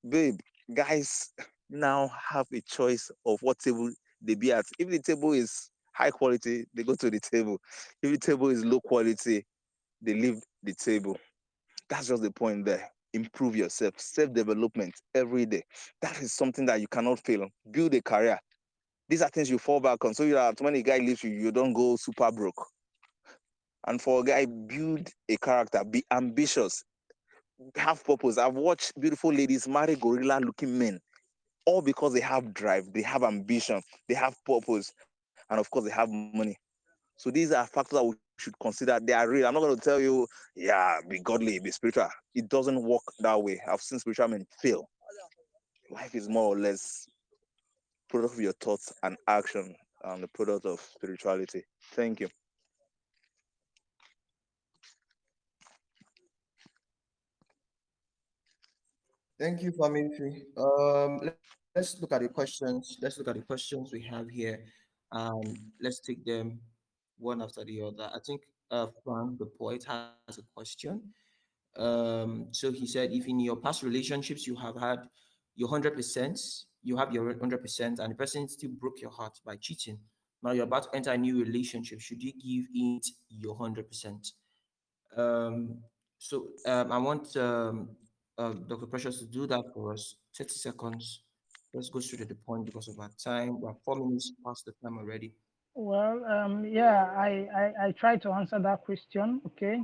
[0.06, 0.38] Babe,
[0.72, 1.30] guys
[1.70, 3.90] now have a choice of what table
[4.22, 4.64] they be at.
[4.78, 7.58] If the table is high quality, they go to the table.
[8.02, 9.44] If the table is low quality,
[10.00, 11.18] they leave the table.
[11.88, 12.90] That's just the point there.
[13.14, 15.62] Improve yourself, self development every day.
[16.02, 17.48] That is something that you cannot fail.
[17.70, 18.38] Build a career.
[19.08, 20.12] These are things you fall back on.
[20.12, 22.66] So that when a guy leaves you, you don't go super broke.
[23.86, 26.84] And for a guy, build a character, be ambitious,
[27.76, 28.36] have purpose.
[28.36, 31.00] I've watched beautiful ladies marry gorilla looking men,
[31.68, 34.90] all because they have drive, they have ambition, they have purpose,
[35.50, 36.56] and of course, they have money.
[37.16, 38.98] So these are factors that we should consider.
[39.02, 39.46] They are real.
[39.46, 42.08] I'm not going to tell you, yeah, be godly, be spiritual.
[42.34, 43.60] It doesn't work that way.
[43.70, 44.88] I've seen spiritual men fail.
[45.90, 47.06] Life is more or less
[48.08, 51.64] product of your thoughts and action and the product of spirituality.
[51.92, 52.28] Thank you.
[59.38, 60.42] Thank you, Famifi.
[60.56, 61.30] Um,
[61.74, 62.98] let's look at the questions.
[63.00, 64.64] Let's look at the questions we have here,
[65.12, 66.60] and let's take them
[67.18, 68.10] one after the other.
[68.14, 71.02] I think uh, Frank, the poet, has a question.
[71.76, 75.00] Um, so he said, if in your past relationships you have had
[75.54, 76.40] your hundred percent,
[76.82, 79.98] you have your hundred percent, and the person still broke your heart by cheating.
[80.42, 82.00] Now you're about to enter a new relationship.
[82.00, 84.32] Should you give it your hundred percent?
[85.16, 85.78] Um,
[86.18, 87.90] so um, I want um,
[88.36, 88.86] uh, Dr.
[88.86, 90.16] Precious to do that for us.
[90.36, 91.22] 30 seconds.
[91.74, 93.60] Let's go straight to the point because of our time.
[93.60, 95.32] We're four minutes past the time already.
[95.74, 99.40] Well, um, yeah, I, I, I try to answer that question.
[99.46, 99.82] Okay.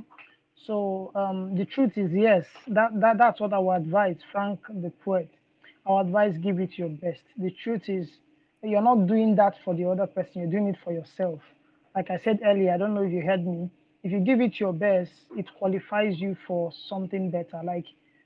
[0.65, 4.91] So um, the truth is, yes, that, that that's what I would advise, Frank the
[5.03, 5.29] poet.
[5.85, 7.21] Our advice, give it your best.
[7.37, 8.09] The truth is,
[8.63, 11.39] you're not doing that for the other person, you're doing it for yourself.
[11.95, 13.69] Like I said earlier, I don't know if you heard me.
[14.03, 17.61] If you give it your best, it qualifies you for something better.
[17.63, 17.85] Like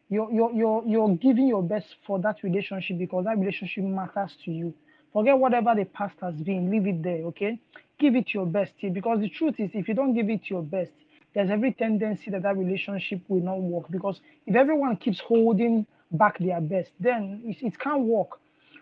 [0.10, 4.52] you're you're you're, you're giving your best for that relationship because that relationship matters to
[4.52, 4.74] you.
[5.14, 7.60] Forget whatever the past has been, leave it there, okay?
[7.98, 10.92] Give it your best because the truth is, if you don't give it your best,
[11.34, 16.38] there's every tendency that that relationship will not work because if everyone keeps holding back
[16.40, 18.40] their best, then it, it can't work.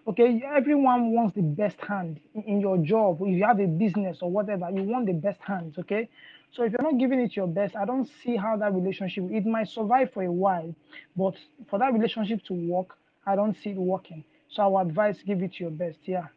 [0.08, 3.18] Okay, everyone wants the best hand in your job.
[3.22, 5.78] If you have a business or whatever, you want the best hands.
[5.78, 6.08] Okay,
[6.52, 9.26] so if you're not giving it your best, I don't see how that relationship.
[9.32, 10.74] It might survive for a while,
[11.16, 11.36] but
[11.70, 14.24] for that relationship to work, I don't see it working.
[14.52, 16.00] So I would advise give it your best.
[16.06, 16.28] Yeah.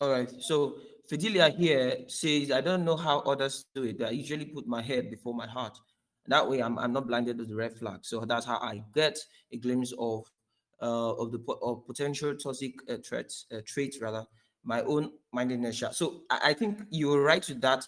[0.00, 0.30] All right.
[0.40, 0.76] So
[1.08, 4.02] Fidelia here says, I don't know how others do it.
[4.02, 5.78] I usually put my head before my heart.
[6.26, 8.00] That way, I'm, I'm not blinded to the red flag.
[8.02, 9.18] So that's how I get
[9.52, 10.24] a glimpse of
[10.82, 14.24] uh, of the of potential toxic uh, threats, uh, traits rather,
[14.64, 15.82] my own mind mindedness.
[15.92, 17.86] So I, I think you're right with that.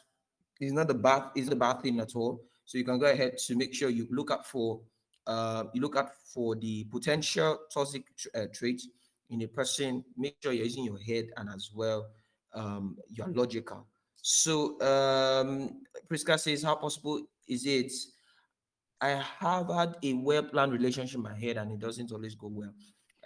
[0.60, 2.44] It's not a bad, it's a bad thing at all.
[2.64, 4.80] So you can go ahead to make sure you look up for
[5.26, 8.04] uh, you look up for the potential toxic
[8.34, 8.88] uh, traits
[9.30, 10.04] in a person.
[10.16, 12.08] Make sure you're using your head and as well
[12.54, 13.86] um, you're logical.
[14.22, 17.92] So um, Priska says, how possible is it?
[19.00, 22.72] I have had a well-planned relationship in my head and it doesn't always go well.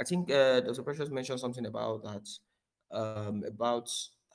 [0.01, 0.83] I think uh, Dr.
[0.83, 2.27] Precious mentioned something about that,
[2.93, 3.91] um, about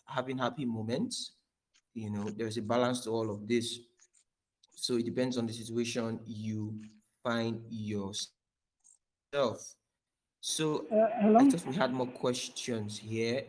[0.06, 1.34] having happy moments.
[1.93, 3.80] You know, there's a balance to all of this.
[4.76, 6.74] So it depends on the situation you
[7.24, 8.32] find yourself.
[10.39, 11.49] So Uh, I hello.
[11.49, 13.43] thought we had more questions here.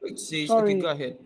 [0.00, 0.74] Wait, says, okay, Sorry.
[0.80, 1.18] go ahead.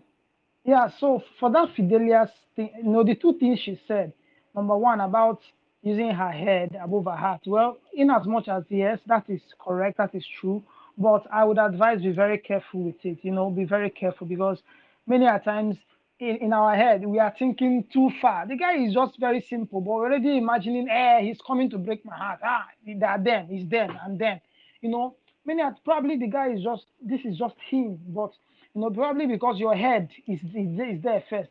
[0.63, 4.13] Yeah, so for that Fidelia's thing, you know, the two things she said.
[4.55, 5.41] Number one, about
[5.83, 7.41] using her head above her heart.
[7.45, 10.63] Well, in as much as yes, that is correct, that is true.
[10.97, 14.63] But I would advise be very careful with it, you know, be very careful because
[15.05, 15.77] many a times
[16.19, 18.47] in, in our head we are thinking too far.
[18.47, 22.15] The guy is just very simple, but already imagining, eh, he's coming to break my
[22.15, 22.39] heart.
[22.43, 22.65] Ah,
[22.97, 24.41] that then, he's then, and then,
[24.81, 28.31] you know, many are probably the guy is just this is just him, but
[28.73, 31.49] you know, probably because your head is, is, is there first.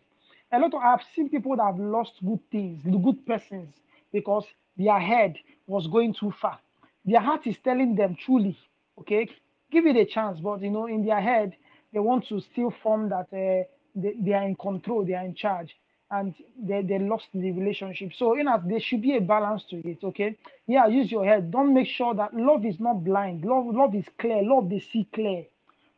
[0.52, 3.74] A lot of I've seen people that have lost good things, good persons,
[4.12, 4.44] because
[4.76, 5.36] their head
[5.66, 6.58] was going too far.
[7.04, 8.56] Their heart is telling them truly,
[9.00, 9.28] okay,
[9.70, 11.54] give it a chance, but you know, in their head,
[11.92, 15.34] they want to still form that uh, they, they are in control, they are in
[15.34, 15.76] charge,
[16.10, 18.12] and they, they lost the relationship.
[18.16, 20.36] So, in that, there should be a balance to it, okay?
[20.66, 21.50] Yeah, use your head.
[21.50, 23.44] Don't make sure that love is not blind.
[23.44, 24.42] Love, love is clear.
[24.42, 25.44] Love they see clear.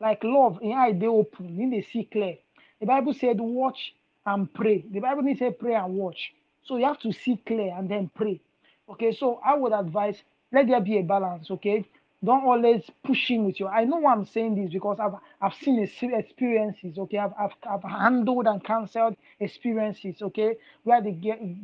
[0.01, 2.37] Like love, in eye they open, in they see clear.
[2.81, 3.95] The Bible said, watch
[4.25, 4.85] and pray.
[4.91, 6.33] The Bible didn't say pray and watch.
[6.63, 8.41] So you have to see clear and then pray.
[8.89, 10.23] Okay, so I would advise
[10.53, 11.51] let there be a balance.
[11.51, 11.85] Okay,
[12.25, 13.71] don't always push in with your.
[13.71, 16.99] I know I'm saying this because I've I've seen experiences.
[16.99, 20.21] Okay, I've, I've I've handled and cancelled experiences.
[20.23, 21.13] Okay, where the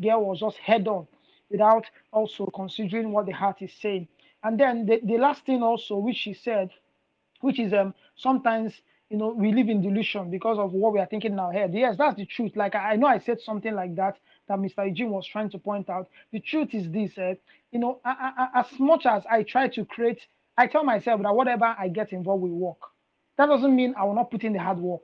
[0.01, 1.07] girl was just head on
[1.51, 4.09] without also considering what the heart is saying.
[4.45, 6.71] And then the, the last thing also, which she said,
[7.41, 8.81] which is um sometimes
[9.11, 11.75] you know we live in delusion because of what we are thinking in our head.
[11.75, 12.57] Yes, that's the truth.
[12.57, 14.85] Like I, I know I said something like that that Mr.
[14.85, 16.09] Eugene was trying to point out.
[16.33, 17.35] The truth is this: uh,
[17.73, 20.21] you know, I, I, as much as I try to create,
[20.57, 22.79] I tell myself that whatever I get involved will work.
[23.37, 25.03] That doesn't mean I will not put in the hard work.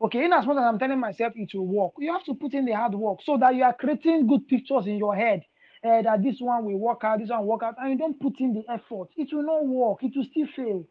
[0.00, 2.52] Okay, in as much as I'm telling myself it will work, you have to put
[2.54, 5.44] in the hard work so that you are creating good pictures in your head.
[5.84, 8.18] Uh, that this one will work out, this one will work out, and you don't
[8.18, 9.08] put in the effort.
[9.16, 10.02] It will not work.
[10.02, 10.86] It will still fail.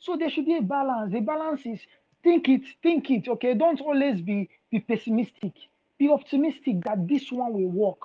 [0.00, 1.12] So there should be a balance.
[1.12, 1.80] The balance is
[2.22, 3.28] think it, think it.
[3.28, 5.54] Okay, don't always be be pessimistic.
[5.98, 7.98] Be optimistic that this one will work.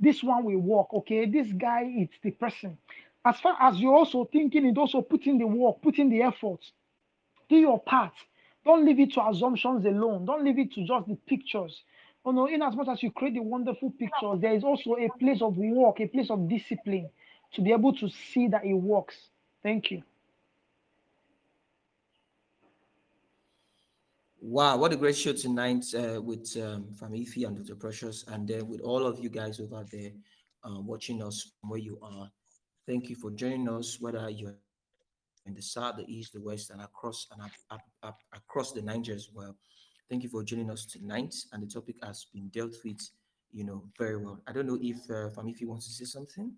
[0.00, 0.92] This one will work.
[0.92, 2.08] Okay, this guy is
[2.38, 2.76] person.
[3.24, 6.60] As far as you're also thinking it, also putting the work, putting the effort.
[7.48, 8.12] Do your part.
[8.64, 10.24] Don't leave it to assumptions alone.
[10.24, 11.82] Don't leave it to just the pictures.
[12.24, 15.08] Oh no, in as much as you create the wonderful pictures, there is also a
[15.18, 17.08] place of work, a place of discipline
[17.54, 19.16] to be able to see that it works.
[19.62, 20.02] Thank you.
[24.40, 27.74] Wow, what a great show tonight uh, with um, Famifi and Dr.
[27.74, 30.10] Precious, and then with all of you guys over there
[30.64, 32.30] uh, watching us from where you are.
[32.88, 34.54] Thank you for joining us, whether you're
[35.44, 38.80] in the south, the east, the west, and across and up, up, up across the
[38.80, 39.54] Niger as well.
[40.08, 42.98] Thank you for joining us tonight, and the topic has been dealt with,
[43.52, 44.40] you know, very well.
[44.48, 46.50] I don't know if uh, Famifi wants to say something.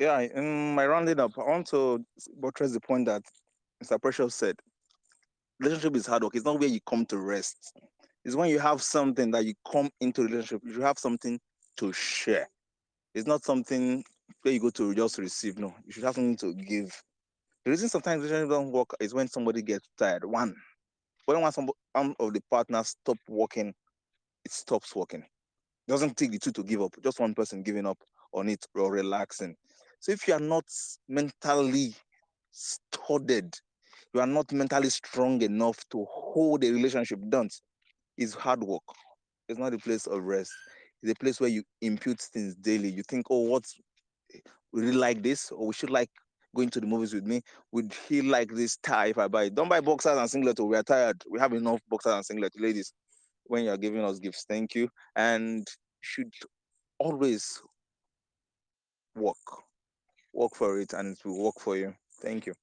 [0.00, 2.02] Yeah, in my rounding up, I want to
[2.40, 3.22] buttress the point that
[3.84, 4.00] Mr.
[4.00, 4.56] Precious said.
[5.60, 6.34] Relationship is hard work.
[6.34, 7.74] It's not where you come to rest.
[8.24, 10.62] It's when you have something that you come into relationship.
[10.64, 11.38] You have something
[11.76, 12.48] to share.
[13.14, 14.02] It's not something
[14.42, 15.58] where you go to just receive.
[15.58, 17.02] No, you should have something to give.
[17.64, 20.24] The reason sometimes relationship don't work is when somebody gets tired.
[20.24, 20.54] One,
[21.26, 21.52] when one,
[21.92, 23.74] one of the partners stop working,
[24.44, 25.20] it stops working.
[25.20, 26.94] It doesn't take the two to give up.
[27.02, 27.98] Just one person giving up
[28.32, 29.54] on it or relaxing.
[30.00, 30.64] So if you are not
[31.08, 31.94] mentally
[32.50, 33.54] studied,
[34.14, 37.18] you are not mentally strong enough to hold a relationship.
[37.28, 37.52] Don't.
[38.16, 38.82] It's hard work.
[39.48, 40.52] It's not a place of rest.
[41.02, 42.90] It's a place where you impute things daily.
[42.90, 43.74] You think, oh, what's
[44.72, 46.10] we really like this, or we should like
[46.54, 47.42] going to the movies with me.
[47.72, 49.54] Would he like this tie if I buy it?
[49.54, 50.58] Don't buy boxers and singlet.
[50.60, 51.22] We are tired.
[51.30, 52.92] We have enough boxers and singlet, ladies.
[53.44, 54.88] When you are giving us gifts, thank you.
[55.16, 55.66] And
[56.00, 56.32] should
[56.98, 57.60] always
[59.14, 59.36] work.
[60.32, 61.94] Work for it, and it will work for you.
[62.22, 62.54] Thank you.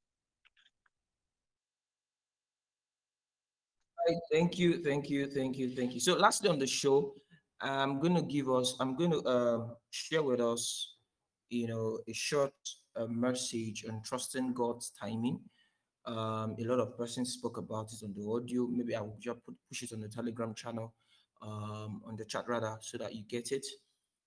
[4.31, 5.99] Thank you, thank you, thank you, thank you.
[5.99, 7.15] So lastly on the show,
[7.59, 10.94] I'm going to give us, I'm going to uh, share with us,
[11.49, 12.53] you know, a short
[12.95, 15.39] uh, message on trusting God's timing.
[16.05, 18.67] Um, a lot of persons spoke about it on the audio.
[18.67, 20.93] Maybe I will just put, push it on the Telegram channel,
[21.41, 23.65] um, on the chat rather, so that you get it.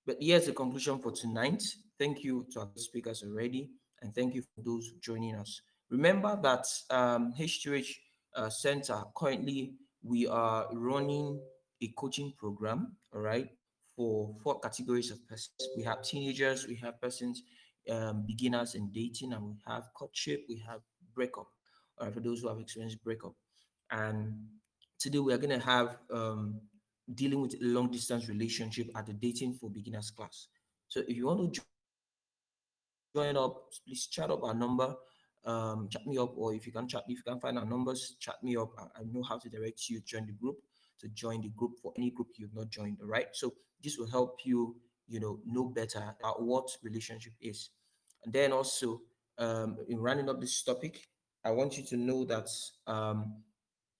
[0.07, 1.63] But here's the conclusion for tonight.
[1.99, 3.71] Thank you to our speakers already,
[4.03, 5.61] and thank you for those joining us.
[5.91, 7.89] Remember that um, H2H
[8.37, 11.41] uh, Center currently we are running
[11.83, 13.49] a coaching program, all right,
[13.99, 15.69] for four categories of persons.
[15.77, 17.43] We have teenagers, we have persons,
[17.91, 20.81] um, beginners in dating, and we have courtship, we have
[21.13, 21.49] breakup,
[21.99, 23.35] or for those who have experienced breakup.
[23.91, 24.35] And
[25.01, 26.61] today we are going to have um,
[27.13, 30.47] dealing with long distance relationship at the dating for beginners class.
[30.87, 31.61] So if you want to
[33.17, 34.95] join up, please chat up our number,
[35.45, 38.15] um, chat me up, or if you can chat, if you can find our numbers,
[38.21, 38.71] chat me up.
[38.79, 40.59] I, I know how to direct you join the group,
[41.01, 42.99] to join the group for any group you've not joined.
[43.03, 43.29] Right.
[43.33, 44.77] So this will help you,
[45.07, 47.71] you know, know better about what relationship is.
[48.25, 49.01] And then also,
[49.39, 51.01] um, in running up this topic,
[51.45, 52.49] I want you to know that
[52.87, 53.43] um,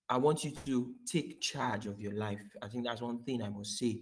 [0.09, 2.41] I want you to take charge of your life.
[2.63, 4.01] I think that's one thing I must say.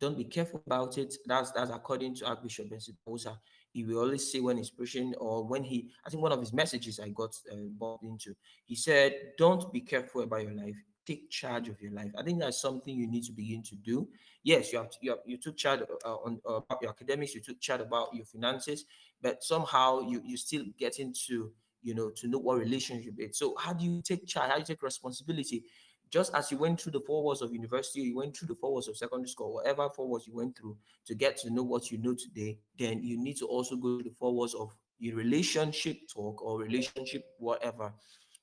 [0.00, 1.14] Don't be careful about it.
[1.26, 3.36] That's that's according to Archbishop Benson Idahosa.
[3.72, 6.52] He will always say when he's preaching or when he, I think one of his
[6.52, 8.34] messages I got uh, involved into,
[8.64, 10.76] he said, "Don't be careful about your life.
[11.08, 14.08] Take charge of your life." I think that's something you need to begin to do.
[14.42, 17.34] Yes, you have, to, you, have you took charge uh, on uh, about your academics,
[17.34, 18.84] you took charge about your finances,
[19.22, 21.52] but somehow you you still get into
[21.82, 23.38] you know, to know what relationship it's.
[23.38, 24.48] So how do you take charge?
[24.48, 25.64] How do you take responsibility?
[26.10, 28.72] Just as you went through the four walls of university, you went through the four
[28.72, 31.90] walls of secondary school, whatever four walls you went through to get to know what
[31.90, 35.16] you know today, then you need to also go to the four walls of your
[35.16, 37.92] relationship talk or relationship whatever.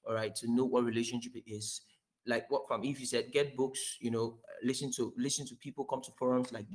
[0.07, 1.81] All right, to know what relationship it is.
[2.27, 5.85] Like what from if you said get books, you know, listen to listen to people,
[5.85, 6.65] come to forums like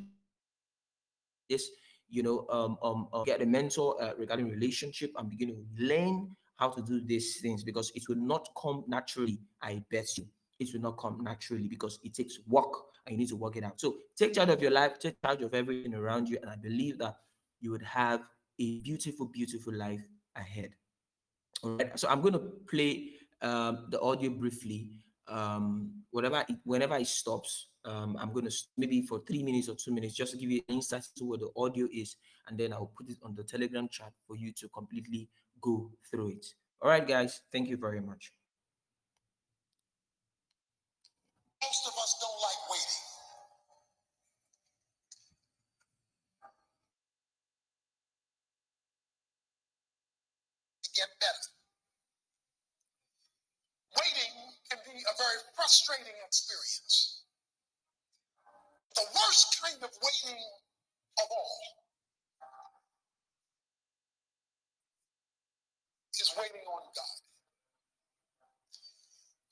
[1.49, 1.69] this,
[2.09, 6.37] you know, um, um, uh, get a mentor uh, regarding relationship and begin to learn
[6.57, 9.41] how to do these things because it will not come naturally.
[9.63, 10.27] I bet you
[10.61, 12.73] it will not come naturally because it takes work
[13.07, 13.81] and you need to work it out.
[13.81, 16.99] So take charge of your life, take charge of everything around you, and I believe
[16.99, 17.17] that
[17.61, 18.21] you would have
[18.59, 20.03] a beautiful, beautiful life
[20.37, 20.75] ahead.
[21.63, 21.99] All right.
[21.99, 24.91] So I'm going to play um, the audio briefly.
[25.31, 29.77] Um, whatever, it, whenever it stops, um, I'm going to maybe for three minutes or
[29.77, 32.17] two minutes just to give you an insight to what the audio is,
[32.49, 35.29] and then I'll put it on the Telegram chat for you to completely
[35.61, 36.47] go through it.
[36.83, 37.43] All right, guys.
[37.53, 38.33] Thank you very much.
[41.63, 43.05] Most of us don't like waiting.
[50.83, 51.47] To get better.
[54.01, 54.33] Waiting
[54.71, 55.41] can be a very
[55.81, 57.25] frustrating experience.
[58.95, 60.43] The worst kind of waiting
[61.21, 61.61] of all
[66.21, 67.19] is waiting on God.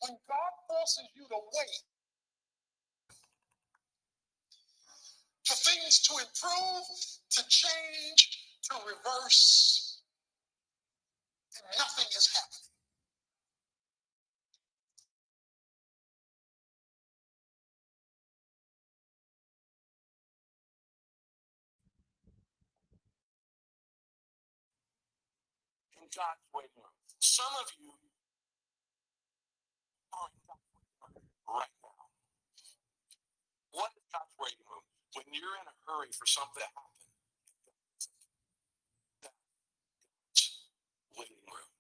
[0.03, 1.83] When God forces you to wait
[5.47, 6.85] for things to improve,
[7.31, 8.39] to change,
[8.71, 10.03] to reverse,
[11.57, 12.68] and nothing is happening.
[26.15, 26.97] God's waiting room.
[27.21, 27.93] Some of you
[30.15, 32.09] are in God's waiting room right now.
[33.73, 34.85] What is God's waiting room?
[35.17, 36.97] When you're in a hurry for something to happen,
[41.19, 41.71] waiting room.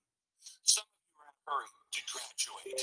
[0.64, 2.82] Some of you are in a hurry to graduate.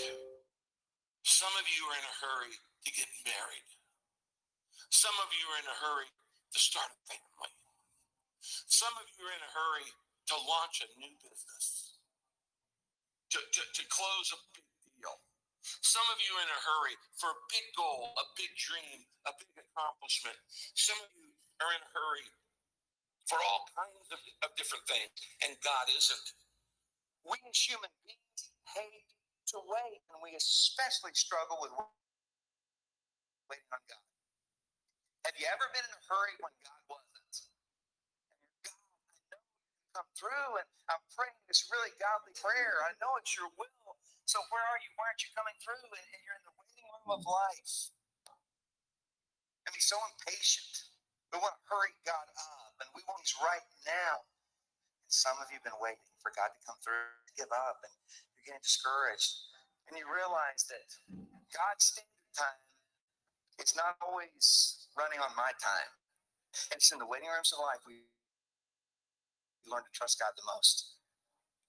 [1.25, 3.69] Some of you are in a hurry to get married.
[4.89, 7.53] Some of you are in a hurry to start a family.
[8.69, 9.89] Some of you are in a hurry
[10.27, 11.97] to launch a new business,
[13.31, 15.15] to, to, to close a big deal.
[15.81, 19.53] Some of you in a hurry for a big goal, a big dream, a big
[19.57, 20.37] accomplishment.
[20.77, 22.29] Some of you are in a hurry
[23.25, 26.27] for all kinds of, of different things, and God isn't.
[27.25, 29.09] We as human beings hate
[29.53, 31.73] to wait, and we especially struggle with
[33.49, 34.05] waiting on God.
[35.25, 37.35] Have you ever been in a hurry when God wasn't?
[38.29, 42.83] And you're, God, I know you come through, and I'm praying this really godly prayer.
[42.83, 43.95] I know it's your will.
[44.27, 44.91] So where are you?
[44.99, 45.79] Why aren't you coming through?
[45.79, 47.95] And, and you're in the waiting room of life.
[49.63, 50.91] And be so impatient.
[51.31, 54.27] We want to hurry God up, and we want things right now.
[55.07, 57.79] And some of you have been waiting for God to come through, to give up,
[57.87, 57.95] and
[58.35, 59.47] you're getting discouraged.
[59.87, 60.89] And you realize that
[61.55, 62.61] God's standard time
[63.61, 65.91] is not always running on my time.
[66.71, 68.09] And it's in the waiting rooms of life we
[69.71, 70.95] learn to trust God the most.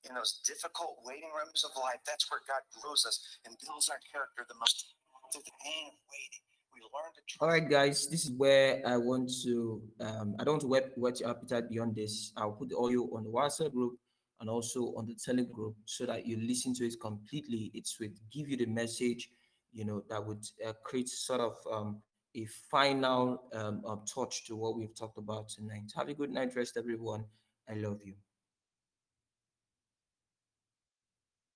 [0.08, 3.98] In those difficult waiting rooms of life, that's where God grows us and builds our
[4.12, 4.94] character the most.
[5.32, 7.42] Through the pain of waiting, we learn to trust.
[7.42, 9.82] All right, guys, this is where I want to.
[10.00, 12.32] Um, I don't want to whet, whet your appetite beyond this.
[12.36, 13.98] I'll put the audio on the WhatsApp group
[14.40, 17.70] and also on the Telegram group so that you listen to it completely.
[17.74, 19.30] It would give you the message,
[19.72, 22.02] you know, that would uh, create sort of um,
[22.36, 25.90] a final um, uh, touch to what we've talked about tonight.
[25.96, 27.24] Have a good night rest, everyone.
[27.68, 28.14] I love you.